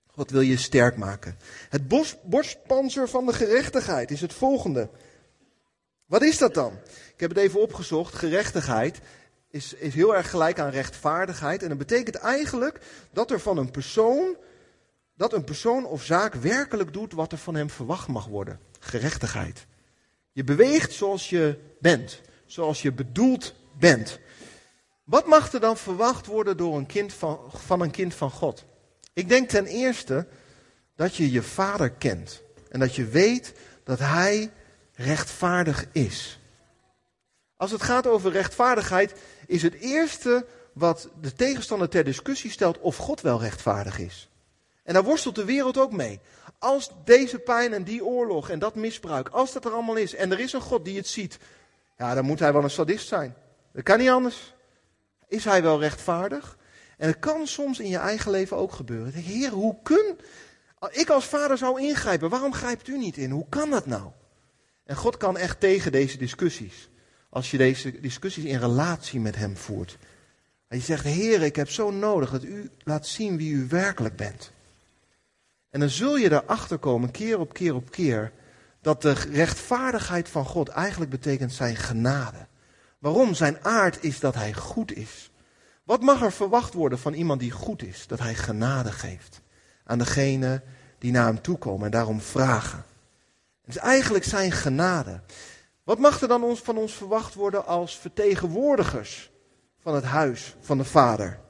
[0.06, 1.38] God wil je sterk maken.
[1.68, 1.88] Het
[2.22, 4.88] borstpanzer van de gerechtigheid is het volgende.
[6.06, 6.72] Wat is dat dan?
[7.14, 8.14] Ik heb het even opgezocht.
[8.14, 9.00] Gerechtigheid
[9.52, 11.62] is, is heel erg gelijk aan rechtvaardigheid.
[11.62, 14.36] En dat betekent eigenlijk dat er van een persoon,
[15.14, 18.60] dat een persoon of zaak werkelijk doet wat er van hem verwacht mag worden.
[18.78, 19.66] Gerechtigheid.
[20.32, 24.18] Je beweegt zoals je bent, zoals je bedoeld bent.
[25.04, 28.64] Wat mag er dan verwacht worden door een kind van, van een kind van God?
[29.12, 30.26] Ik denk ten eerste
[30.96, 33.52] dat je je vader kent en dat je weet
[33.84, 34.50] dat hij
[34.94, 36.40] rechtvaardig is.
[37.56, 39.14] Als het gaat over rechtvaardigheid,
[39.52, 44.28] is het eerste wat de tegenstander ter discussie stelt of God wel rechtvaardig is.
[44.82, 46.20] En daar worstelt de wereld ook mee.
[46.58, 50.32] Als deze pijn en die oorlog en dat misbruik, als dat er allemaal is en
[50.32, 51.38] er is een God die het ziet,
[51.98, 53.34] ja, dan moet hij wel een sadist zijn.
[53.72, 54.54] Dat kan niet anders.
[55.28, 56.58] Is hij wel rechtvaardig?
[56.98, 59.12] En het kan soms in je eigen leven ook gebeuren.
[59.12, 60.18] Heer, hoe kun...
[60.90, 63.30] Ik als vader zou ingrijpen, waarom grijpt u niet in?
[63.30, 64.10] Hoe kan dat nou?
[64.84, 66.88] En God kan echt tegen deze discussies.
[67.32, 69.98] Als je deze discussies in relatie met hem voert.
[70.68, 74.16] En je zegt, heer, ik heb zo nodig dat u laat zien wie u werkelijk
[74.16, 74.52] bent.
[75.70, 78.32] En dan zul je erachter komen, keer op keer op keer,
[78.80, 82.46] dat de rechtvaardigheid van God eigenlijk betekent zijn genade.
[82.98, 83.34] Waarom?
[83.34, 85.30] Zijn aard is dat hij goed is.
[85.84, 88.06] Wat mag er verwacht worden van iemand die goed is?
[88.06, 89.40] Dat hij genade geeft
[89.84, 90.62] aan degene
[90.98, 92.84] die naar hem toekomen en daarom vragen.
[93.64, 95.20] Het is eigenlijk zijn genade.
[95.84, 99.30] Wat mag er dan ons, van ons verwacht worden als vertegenwoordigers
[99.78, 101.40] van het huis van de Vader?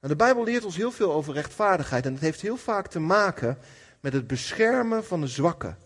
[0.00, 3.00] Nou, de Bijbel leert ons heel veel over rechtvaardigheid en het heeft heel vaak te
[3.00, 3.58] maken
[4.00, 5.78] met het beschermen van de zwakken.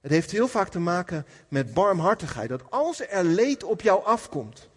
[0.00, 2.48] Het heeft heel vaak te maken met barmhartigheid.
[2.48, 4.68] Dat als er leed op jou afkomt,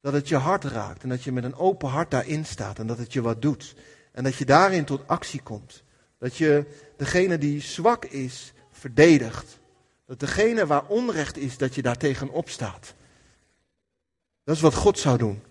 [0.00, 2.86] dat het je hart raakt en dat je met een open hart daarin staat en
[2.86, 3.74] dat het je wat doet.
[4.12, 5.82] En dat je daarin tot actie komt.
[6.18, 6.64] Dat je
[6.96, 9.59] degene die zwak is, verdedigt.
[10.10, 12.94] Dat degene waar onrecht is, dat je daar tegenop staat.
[14.44, 15.42] Dat is wat God zou doen,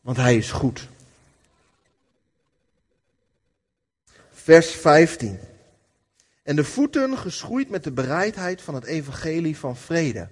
[0.00, 0.88] want Hij is goed.
[4.30, 5.38] Vers 15.
[6.42, 10.28] En de voeten geschoeid met de bereidheid van het evangelie van vrede.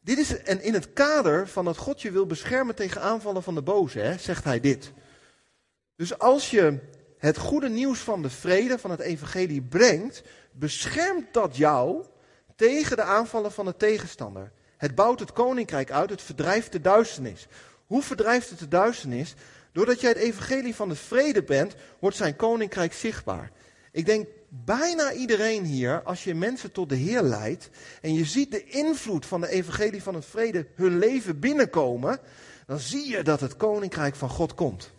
[0.00, 3.54] Dit is en in het kader van dat God je wil beschermen tegen aanvallen van
[3.54, 4.92] de boze, hè, zegt hij dit.
[5.96, 6.78] Dus als je
[7.18, 12.10] het goede nieuws van de vrede, van het evangelie brengt, beschermt dat jou
[12.62, 14.52] tegen de aanvallen van de tegenstander.
[14.76, 17.46] Het bouwt het koninkrijk uit, het verdrijft de duisternis.
[17.86, 19.34] Hoe verdrijft het de duisternis?
[19.72, 23.50] Doordat jij het evangelie van de vrede bent, wordt zijn koninkrijk zichtbaar.
[23.92, 27.70] Ik denk bijna iedereen hier, als je mensen tot de Heer leidt
[28.00, 32.18] en je ziet de invloed van de evangelie van het vrede hun leven binnenkomen,
[32.66, 34.90] dan zie je dat het koninkrijk van God komt.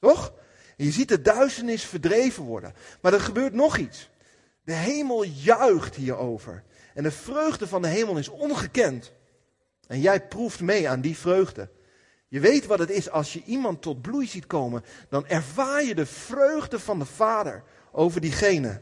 [0.00, 0.32] Toch?
[0.76, 2.74] Je ziet de duisternis verdreven worden.
[3.00, 4.08] Maar er gebeurt nog iets.
[4.66, 6.62] De hemel juicht hierover.
[6.94, 9.12] En de vreugde van de hemel is ongekend.
[9.86, 11.68] En jij proeft mee aan die vreugde.
[12.28, 14.84] Je weet wat het is als je iemand tot bloei ziet komen.
[15.08, 18.80] Dan ervaar je de vreugde van de Vader over diegene.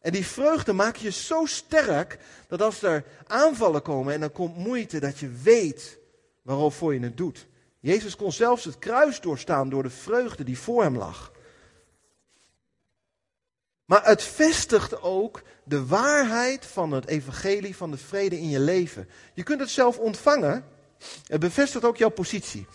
[0.00, 4.56] En die vreugde maakt je zo sterk dat als er aanvallen komen en er komt
[4.56, 5.98] moeite, dat je weet
[6.42, 7.46] waarover je het doet.
[7.80, 11.32] Jezus kon zelfs het kruis doorstaan door de vreugde die voor hem lag.
[13.86, 19.08] Maar het vestigt ook de waarheid van het evangelie van de vrede in je leven.
[19.34, 20.64] Je kunt het zelf ontvangen.
[21.26, 22.66] Het bevestigt ook jouw positie.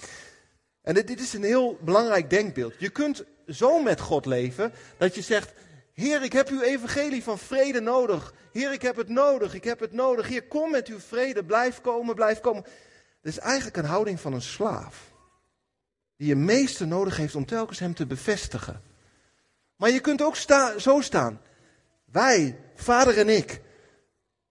[0.82, 2.74] En dit, is een heel belangrijk denkbeeld.
[2.78, 5.54] Je kunt zo met God leven dat je zegt:
[5.94, 8.34] Heer, ik heb uw evangelie van vrede nodig.
[8.52, 10.28] Heer, ik heb het nodig, ik heb het nodig.
[10.28, 12.64] Heer, kom met uw vrede, blijf komen, blijf komen.
[13.22, 15.12] Dat is eigenlijk een houding van een slaaf.
[16.18, 18.91] Die je meeste nodig heeft om telkens hem te bevestigen.
[19.82, 20.36] Maar je kunt ook
[20.78, 21.42] zo staan.
[22.12, 23.62] Wij, vader en ik,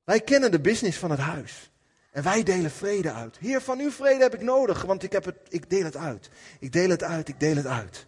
[0.05, 1.71] wij kennen de business van het huis.
[2.13, 3.37] En wij delen vrede uit.
[3.39, 6.31] Heer, van uw vrede heb ik nodig, want ik, heb het, ik deel het uit.
[6.59, 8.07] Ik deel het uit, ik deel het uit.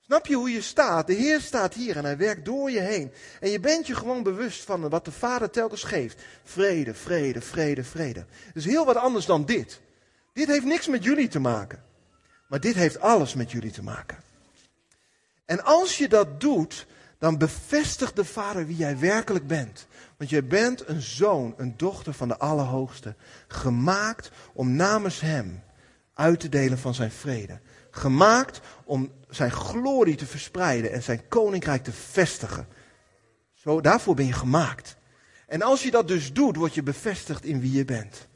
[0.00, 1.06] Snap je hoe je staat?
[1.06, 3.12] De Heer staat hier en hij werkt door je heen.
[3.40, 6.22] En je bent je gewoon bewust van wat de Vader telkens geeft.
[6.44, 8.24] Vrede, vrede, vrede, vrede.
[8.54, 9.80] Dus heel wat anders dan dit.
[10.32, 11.84] Dit heeft niks met jullie te maken.
[12.48, 14.25] Maar dit heeft alles met jullie te maken.
[15.46, 16.86] En als je dat doet,
[17.18, 19.86] dan bevestigt de Vader wie jij werkelijk bent.
[20.16, 23.14] Want jij bent een zoon, een dochter van de Allerhoogste.
[23.48, 25.62] Gemaakt om namens Hem
[26.14, 27.60] uit te delen van zijn vrede.
[27.90, 32.66] Gemaakt om zijn glorie te verspreiden en zijn koninkrijk te vestigen.
[33.52, 34.96] Zo, daarvoor ben je gemaakt.
[35.46, 38.28] En als je dat dus doet, word je bevestigd in wie je bent.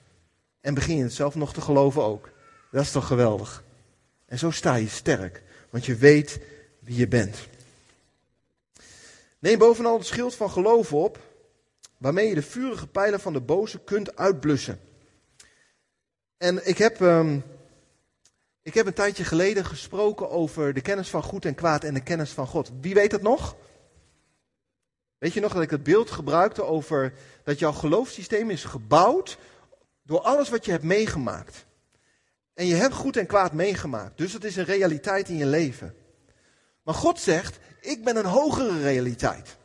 [0.60, 2.30] En begin je het zelf nog te geloven ook.
[2.70, 3.64] Dat is toch geweldig.
[4.26, 6.40] En zo sta je sterk, want je weet
[6.96, 7.48] je bent.
[9.38, 11.18] Neem bovenal het schild van geloof op,
[11.96, 14.80] waarmee je de vurige pijlen van de boze kunt uitblussen.
[16.36, 17.44] En ik heb, um,
[18.62, 22.02] ik heb een tijdje geleden gesproken over de kennis van goed en kwaad en de
[22.02, 22.70] kennis van God.
[22.80, 23.56] Wie weet het nog?
[25.18, 27.12] Weet je nog dat ik het beeld gebruikte over
[27.44, 29.38] dat jouw geloofssysteem is gebouwd
[30.02, 31.66] door alles wat je hebt meegemaakt.
[32.54, 35.94] En je hebt goed en kwaad meegemaakt, dus het is een realiteit in je leven.
[36.82, 39.56] Maar God zegt, ik ben een hogere realiteit.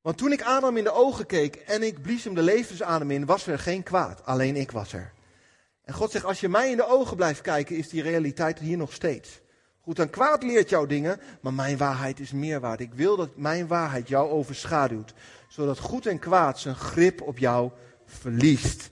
[0.00, 3.26] Want toen ik Adam in de ogen keek en ik blies hem de levensadem in,
[3.26, 4.24] was er geen kwaad.
[4.24, 5.12] Alleen ik was er.
[5.84, 8.76] En God zegt, als je mij in de ogen blijft kijken, is die realiteit hier
[8.76, 9.40] nog steeds.
[9.80, 12.80] Goed, en kwaad leert jou dingen, maar mijn waarheid is meer waard.
[12.80, 15.14] Ik wil dat mijn waarheid jou overschaduwt,
[15.48, 17.70] zodat goed en kwaad zijn grip op jou
[18.06, 18.90] verliest.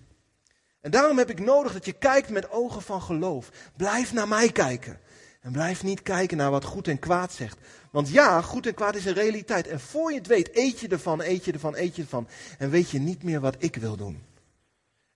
[0.81, 3.51] En daarom heb ik nodig dat je kijkt met ogen van geloof.
[3.77, 5.01] Blijf naar mij kijken.
[5.47, 7.59] En blijf niet kijken naar wat goed en kwaad zegt.
[7.91, 9.67] Want ja, goed en kwaad is een realiteit.
[9.67, 12.29] En voor je het weet, eet je ervan, eet je ervan, eet je ervan.
[12.59, 14.23] En weet je niet meer wat ik wil doen.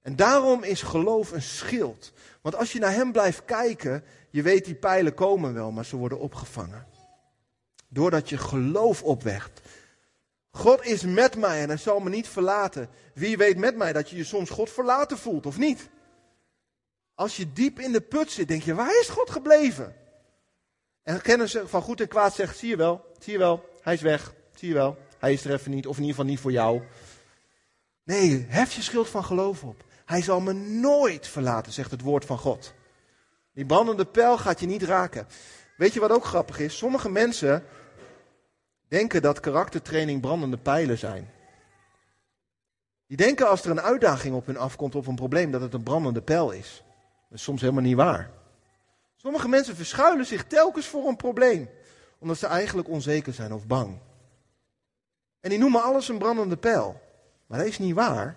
[0.03, 2.13] En daarom is geloof een schild.
[2.41, 5.97] Want als je naar hem blijft kijken, je weet die pijlen komen wel, maar ze
[5.97, 6.87] worden opgevangen.
[7.89, 9.61] Doordat je geloof opwekt.
[10.51, 12.89] God is met mij en hij zal me niet verlaten.
[13.15, 15.89] Wie weet met mij dat je je soms God verlaten voelt, of niet?
[17.15, 20.00] Als je diep in de put zit, denk je, waar is God gebleven?
[21.03, 24.01] En kennis van goed en kwaad zegt, zie je wel, zie je wel, hij is
[24.01, 26.53] weg, zie je wel, hij is er even niet, of in ieder geval niet voor
[26.53, 26.83] jou.
[28.05, 29.85] Nee, hef je schild van geloof op.
[30.05, 32.75] Hij zal me nooit verlaten, zegt het woord van God.
[33.53, 35.27] Die brandende pijl gaat je niet raken.
[35.77, 36.77] Weet je wat ook grappig is?
[36.77, 37.65] Sommige mensen
[38.89, 41.31] denken dat karaktertraining brandende pijlen zijn.
[43.07, 45.83] Die denken als er een uitdaging op hun afkomt of een probleem dat het een
[45.83, 46.83] brandende pijl is.
[47.29, 48.31] Dat is soms helemaal niet waar.
[49.23, 51.69] Sommige mensen verschuilen zich telkens voor een probleem,
[52.19, 53.99] omdat ze eigenlijk onzeker zijn of bang.
[55.41, 57.01] En die noemen alles een brandende pijl.
[57.47, 58.37] Maar dat is niet waar.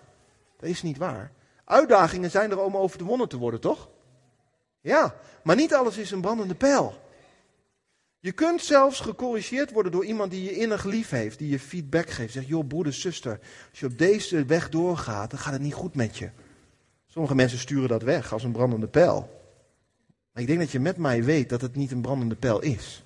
[0.56, 1.32] Dat is niet waar.
[1.64, 3.88] Uitdagingen zijn er om overwonnen te worden, toch?
[4.80, 7.02] Ja, maar niet alles is een brandende pijl.
[8.18, 12.10] Je kunt zelfs gecorrigeerd worden door iemand die je innig lief heeft, die je feedback
[12.10, 12.32] geeft.
[12.32, 15.94] Zegt, joh broeder, zuster, als je op deze weg doorgaat, dan gaat het niet goed
[15.94, 16.30] met je.
[17.06, 19.42] Sommige mensen sturen dat weg als een brandende pijl.
[20.34, 23.04] Maar ik denk dat je met mij weet dat het niet een brandende pijl is.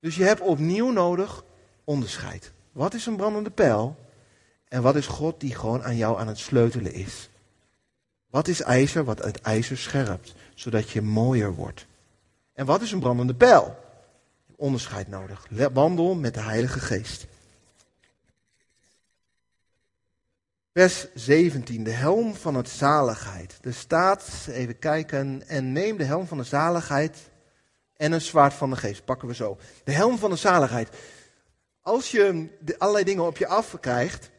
[0.00, 1.44] Dus je hebt opnieuw nodig
[1.84, 2.52] onderscheid.
[2.72, 3.96] Wat is een brandende pijl?
[4.68, 7.30] En wat is God die gewoon aan jou aan het sleutelen is?
[8.30, 11.86] Wat is ijzer wat het ijzer scherpt, zodat je mooier wordt?
[12.52, 13.76] En wat is een brandende pijl?
[14.56, 15.46] Onderscheid nodig.
[15.72, 17.26] Wandel met de Heilige Geest.
[20.74, 23.58] Vers 17, de helm van het zaligheid.
[23.62, 27.18] Er staat, even kijken, en neem de helm van de zaligheid
[27.96, 29.04] en een zwaard van de geest.
[29.04, 29.58] Pakken we zo.
[29.84, 30.88] De helm van de zaligheid.
[31.80, 34.30] Als je allerlei dingen op je af krijgt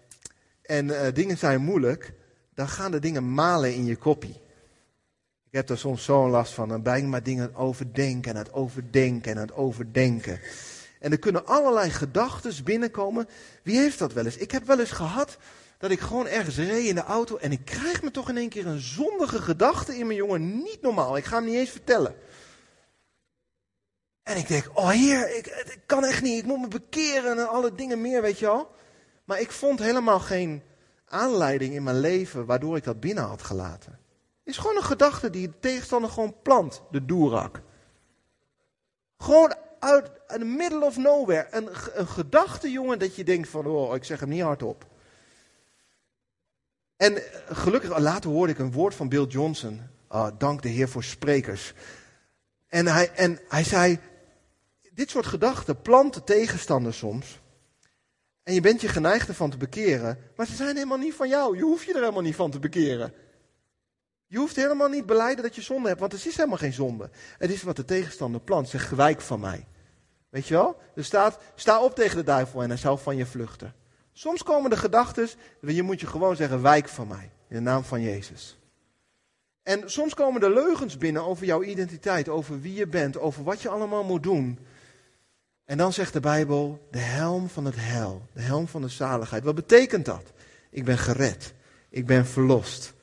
[0.62, 2.14] en uh, dingen zijn moeilijk,
[2.54, 4.42] dan gaan de dingen malen in je koppie.
[5.46, 6.70] Ik heb daar soms zo'n last van.
[6.70, 10.40] Dan ben ik maar dingen overdenken en het overdenken en het overdenken.
[11.00, 13.28] En er kunnen allerlei gedachten binnenkomen.
[13.64, 14.38] Wie heeft dat wel eens?
[14.38, 15.38] Ik heb wel eens gehad
[15.88, 18.50] dat ik gewoon ergens reed in de auto en ik krijg me toch in één
[18.50, 20.58] keer een zondige gedachte in mijn jongen.
[20.58, 22.16] Niet normaal, ik ga hem niet eens vertellen.
[24.24, 27.76] En ik denk, oh heer, ik, kan echt niet, ik moet me bekeren en alle
[27.76, 28.72] dingen meer, weet je wel.
[29.26, 30.64] Maar ik vond helemaal geen
[31.08, 34.00] aanleiding in mijn leven waardoor ik dat binnen had gelaten.
[34.44, 37.62] Is gewoon een gedachte die de tegenstander gewoon plant, de doerak.
[39.18, 41.48] Gewoon uit the middle of nowhere.
[41.52, 44.94] Een, een gedachte, jongen, dat je denkt van, oh, ik zeg hem niet hardop.
[46.98, 49.82] En eh, gelukkig, later hoorde ik een woord van Bill Johnson.
[50.12, 51.74] Uh, dank de Heer voor sprekers.
[52.68, 54.00] En hij, en hij zei,
[54.92, 57.42] dit soort gedachten planten tegenstanders soms.
[58.44, 61.58] En je bent je geneigd ervan te bekeren, maar ze zijn helemaal niet van jou.
[61.58, 63.14] Je hoeft je er helemaal niet van te bekeren.
[64.28, 67.10] Je hoeft helemaal niet beleiden dat je zonde hebt, want het is helemaal geen zonde.
[67.38, 68.70] Het is wat de tegenstander plant.
[68.70, 69.68] Zeg, gewijk van mij.
[70.30, 70.78] Weet je wel?
[70.96, 73.74] Er staat, sta op tegen de duivel en hij zal van je vluchten.
[74.18, 75.30] Soms komen de gedachten,
[75.62, 77.32] je moet je gewoon zeggen, wijk van mij.
[77.48, 78.58] In de naam van Jezus.
[79.64, 83.62] En soms komen de leugens binnen over jouw identiteit, over wie je bent, over wat
[83.62, 84.60] je allemaal moet doen.
[85.66, 89.44] En dan zegt de Bijbel, de helm van het hel, de helm van de zaligheid.
[89.44, 90.32] Wat betekent dat?
[90.70, 91.54] Ik ben gered,
[91.90, 92.94] ik ben verlost.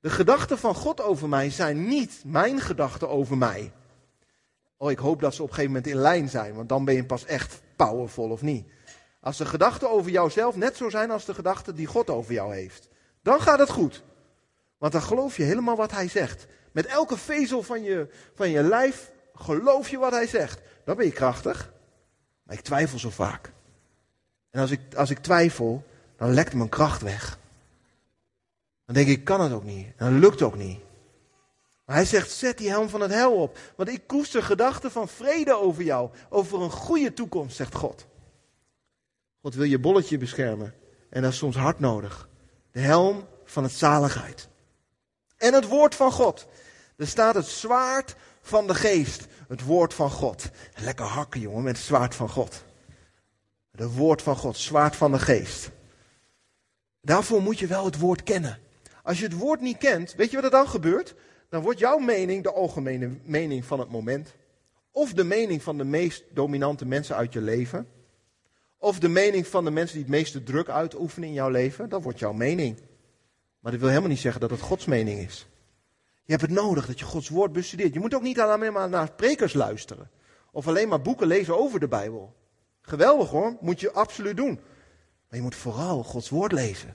[0.00, 3.72] De gedachten van God over mij zijn niet mijn gedachten over mij.
[4.76, 6.94] Oh, ik hoop dat ze op een gegeven moment in lijn zijn, want dan ben
[6.94, 8.72] je pas echt powerful of niet.
[9.24, 12.54] Als de gedachten over jouzelf net zo zijn als de gedachten die God over jou
[12.54, 12.88] heeft,
[13.22, 14.02] dan gaat het goed.
[14.78, 16.46] Want dan geloof je helemaal wat hij zegt.
[16.72, 20.60] Met elke vezel van je, van je lijf geloof je wat hij zegt.
[20.84, 21.72] Dan ben je krachtig.
[22.42, 23.52] Maar ik twijfel zo vaak.
[24.50, 25.84] En als ik, als ik twijfel,
[26.16, 27.38] dan lekt mijn kracht weg.
[28.86, 29.86] Dan denk ik, ik kan het ook niet.
[29.96, 30.80] En dat lukt ook niet.
[31.84, 33.58] Maar hij zegt, zet die helm van het hel op.
[33.76, 36.10] Want ik koester gedachten van vrede over jou.
[36.28, 38.06] Over een goede toekomst, zegt God.
[39.44, 40.74] God wil je bolletje beschermen.
[41.08, 42.28] En dat is soms hard nodig.
[42.70, 44.48] De helm van het zaligheid.
[45.36, 46.46] En het woord van God.
[46.96, 49.26] Er staat het zwaard van de geest.
[49.48, 50.50] Het woord van God.
[50.76, 52.64] Lekker hakken, jongen, met het zwaard van God.
[53.76, 55.70] Het woord van God, zwaard van de geest.
[57.00, 58.58] Daarvoor moet je wel het woord kennen.
[59.02, 61.14] Als je het woord niet kent, weet je wat er dan gebeurt?
[61.48, 64.34] Dan wordt jouw mening de algemene mening van het moment.
[64.90, 67.93] Of de mening van de meest dominante mensen uit je leven.
[68.84, 71.88] Of de mening van de mensen die het meeste druk uitoefenen in jouw leven.
[71.88, 72.80] Dat wordt jouw mening.
[73.60, 75.46] Maar dat wil helemaal niet zeggen dat het Gods mening is.
[76.24, 77.94] Je hebt het nodig dat je Gods woord bestudeert.
[77.94, 80.10] Je moet ook niet alleen maar naar prekers luisteren.
[80.52, 82.34] Of alleen maar boeken lezen over de Bijbel.
[82.80, 84.60] Geweldig hoor, moet je absoluut doen.
[85.28, 86.94] Maar je moet vooral Gods woord lezen.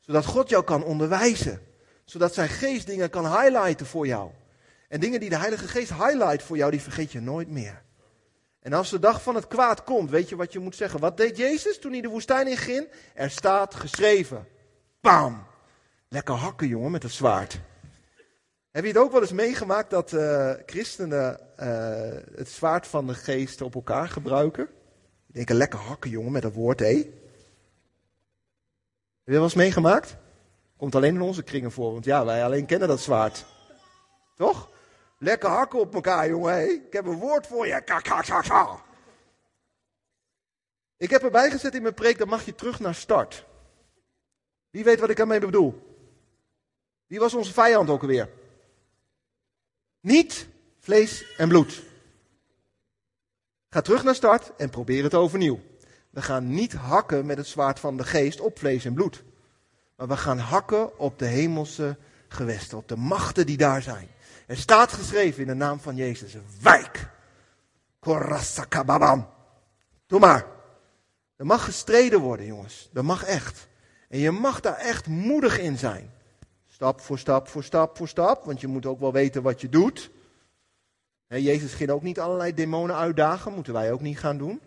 [0.00, 1.60] Zodat God jou kan onderwijzen.
[2.04, 4.30] Zodat zijn geest dingen kan highlighten voor jou.
[4.88, 7.86] En dingen die de Heilige Geest highlight voor jou, die vergeet je nooit meer.
[8.60, 11.00] En als de dag van het kwaad komt, weet je wat je moet zeggen?
[11.00, 12.88] Wat deed Jezus toen hij de woestijn inging?
[13.14, 14.46] Er staat geschreven.
[15.00, 15.46] Bam!
[16.08, 17.60] Lekker hakken, jongen, met het zwaard.
[18.70, 21.66] Heb je het ook wel eens meegemaakt dat uh, christenen uh,
[22.34, 24.66] het zwaard van de geest op elkaar gebruiken?
[25.26, 26.86] Die denken, lekker hakken, jongen, met dat woord, hé.
[26.86, 27.06] Heb
[29.24, 30.16] je dat wel eens meegemaakt?
[30.76, 33.44] Komt alleen in onze kringen voor, want ja, wij alleen kennen dat zwaard.
[34.36, 34.70] Toch?
[35.18, 36.64] Lekker hakken op elkaar, jongen, hé.
[36.64, 37.82] Ik heb een woord voor je.
[40.96, 43.46] Ik heb erbij gezet in mijn preek, dan mag je terug naar start.
[44.70, 45.86] Wie weet wat ik daarmee bedoel?
[47.06, 48.30] Wie was onze vijand ook alweer?
[50.00, 50.48] Niet
[50.78, 51.82] vlees en bloed.
[53.70, 55.60] Ga terug naar start en probeer het overnieuw.
[56.10, 59.24] We gaan niet hakken met het zwaard van de geest op vlees en bloed.
[59.96, 61.96] Maar we gaan hakken op de hemelse
[62.28, 64.08] gewesten, op de machten die daar zijn.
[64.48, 67.08] Er staat geschreven in de naam van Jezus, wijk.
[67.98, 69.28] Korasakababam.
[70.06, 70.46] Doe maar.
[71.36, 72.88] Er mag gestreden worden, jongens.
[72.92, 73.68] Dat mag echt.
[74.08, 76.10] En je mag daar echt moedig in zijn.
[76.66, 79.68] Stap voor stap voor stap voor stap, want je moet ook wel weten wat je
[79.68, 80.10] doet.
[81.26, 84.60] Jezus ging ook niet allerlei demonen uitdagen, moeten wij ook niet gaan doen.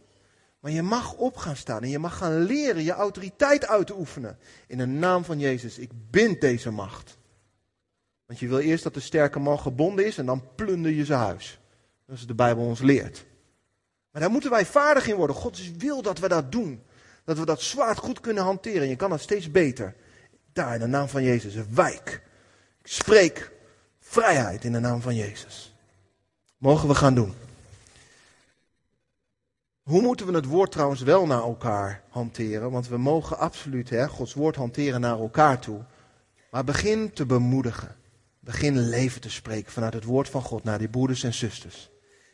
[0.59, 3.97] Maar je mag op gaan staan en je mag gaan leren je autoriteit uit te
[3.97, 4.37] oefenen.
[4.67, 7.19] In de naam van Jezus, ik bind deze macht.
[8.31, 11.19] Want je wil eerst dat de sterke man gebonden is en dan plunder je zijn
[11.19, 11.59] huis.
[12.05, 13.25] Dat is de Bijbel ons leert.
[14.11, 15.35] Maar daar moeten wij vaardig in worden.
[15.35, 16.83] God wil dat we dat doen.
[17.23, 18.87] Dat we dat zwaard goed kunnen hanteren.
[18.87, 19.95] Je kan dat steeds beter.
[20.53, 22.21] Daar in de naam van Jezus, wijk.
[22.83, 23.51] Ik spreek
[23.99, 25.75] vrijheid in de naam van Jezus.
[26.57, 27.33] Mogen we gaan doen.
[29.81, 32.71] Hoe moeten we het woord trouwens wel naar elkaar hanteren?
[32.71, 35.81] Want we mogen absoluut hè, Gods woord hanteren naar elkaar toe.
[36.51, 37.99] Maar begin te bemoedigen.
[38.43, 41.89] Begin leven te spreken vanuit het woord van God naar die broeders en zusters.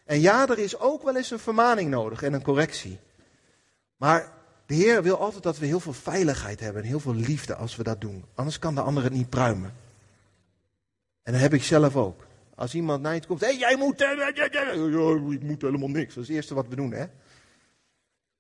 [0.06, 3.00] En ja, er is ook wel eens een vermaning nodig en een correctie.
[3.98, 4.32] Maar
[4.66, 7.76] de Heer wil altijd dat we heel veel veiligheid hebben en heel veel liefde als
[7.76, 8.26] we dat doen.
[8.36, 9.74] Anders kan de ander het niet pruimen.
[11.24, 12.26] En dat heb ik zelf ook.
[12.56, 14.02] Als iemand naar je komt, hé, hey, jij moet.
[15.34, 16.14] Ik moet helemaal niks.
[16.14, 17.06] Dat is het eerste wat we doen, hè?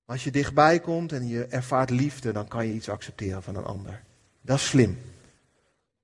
[0.05, 3.65] Als je dichtbij komt en je ervaart liefde, dan kan je iets accepteren van een
[3.65, 4.03] ander.
[4.41, 4.97] Dat is slim.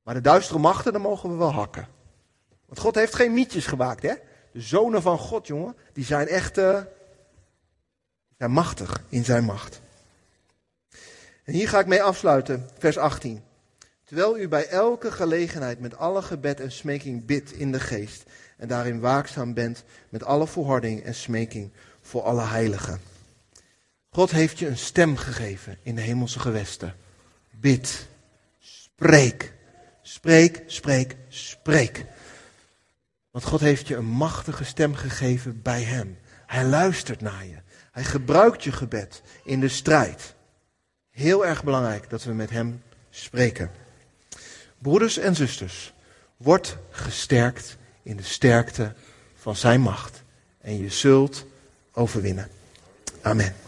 [0.03, 1.87] Maar de duistere machten, dan mogen we wel hakken.
[2.65, 4.13] Want God heeft geen mietjes gemaakt, hè?
[4.51, 6.57] De zonen van God, jongen, die zijn echt.
[6.57, 6.79] Uh,
[8.43, 9.81] zijn machtig in zijn macht.
[11.43, 13.43] En hier ga ik mee afsluiten, vers 18.
[14.03, 18.23] Terwijl u bij elke gelegenheid met alle gebed en smeking bidt in de geest
[18.57, 23.01] en daarin waakzaam bent met alle volharding en smeking voor alle heiligen.
[24.09, 26.95] God heeft je een stem gegeven in de hemelse gewesten.
[27.51, 28.07] Bid.
[28.59, 29.53] Spreek.
[30.05, 32.05] Spreek, spreek, spreek.
[33.31, 36.17] Want God heeft je een machtige stem gegeven bij Hem.
[36.45, 37.55] Hij luistert naar je.
[37.91, 40.35] Hij gebruikt je gebed in de strijd.
[41.09, 43.71] Heel erg belangrijk dat we met Hem spreken.
[44.77, 45.93] Broeders en zusters,
[46.37, 48.93] word gesterkt in de sterkte
[49.35, 50.23] van Zijn macht.
[50.61, 51.45] En je zult
[51.91, 52.49] overwinnen.
[53.21, 53.62] Amen.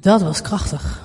[0.00, 1.02] Dat was krachtig.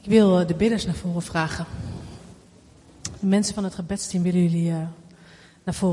[0.00, 1.66] Ik wil eh, de bidders naar voren vragen.
[3.20, 4.76] De mensen van het gebedsteam willen jullie eh,
[5.64, 5.92] naar voren.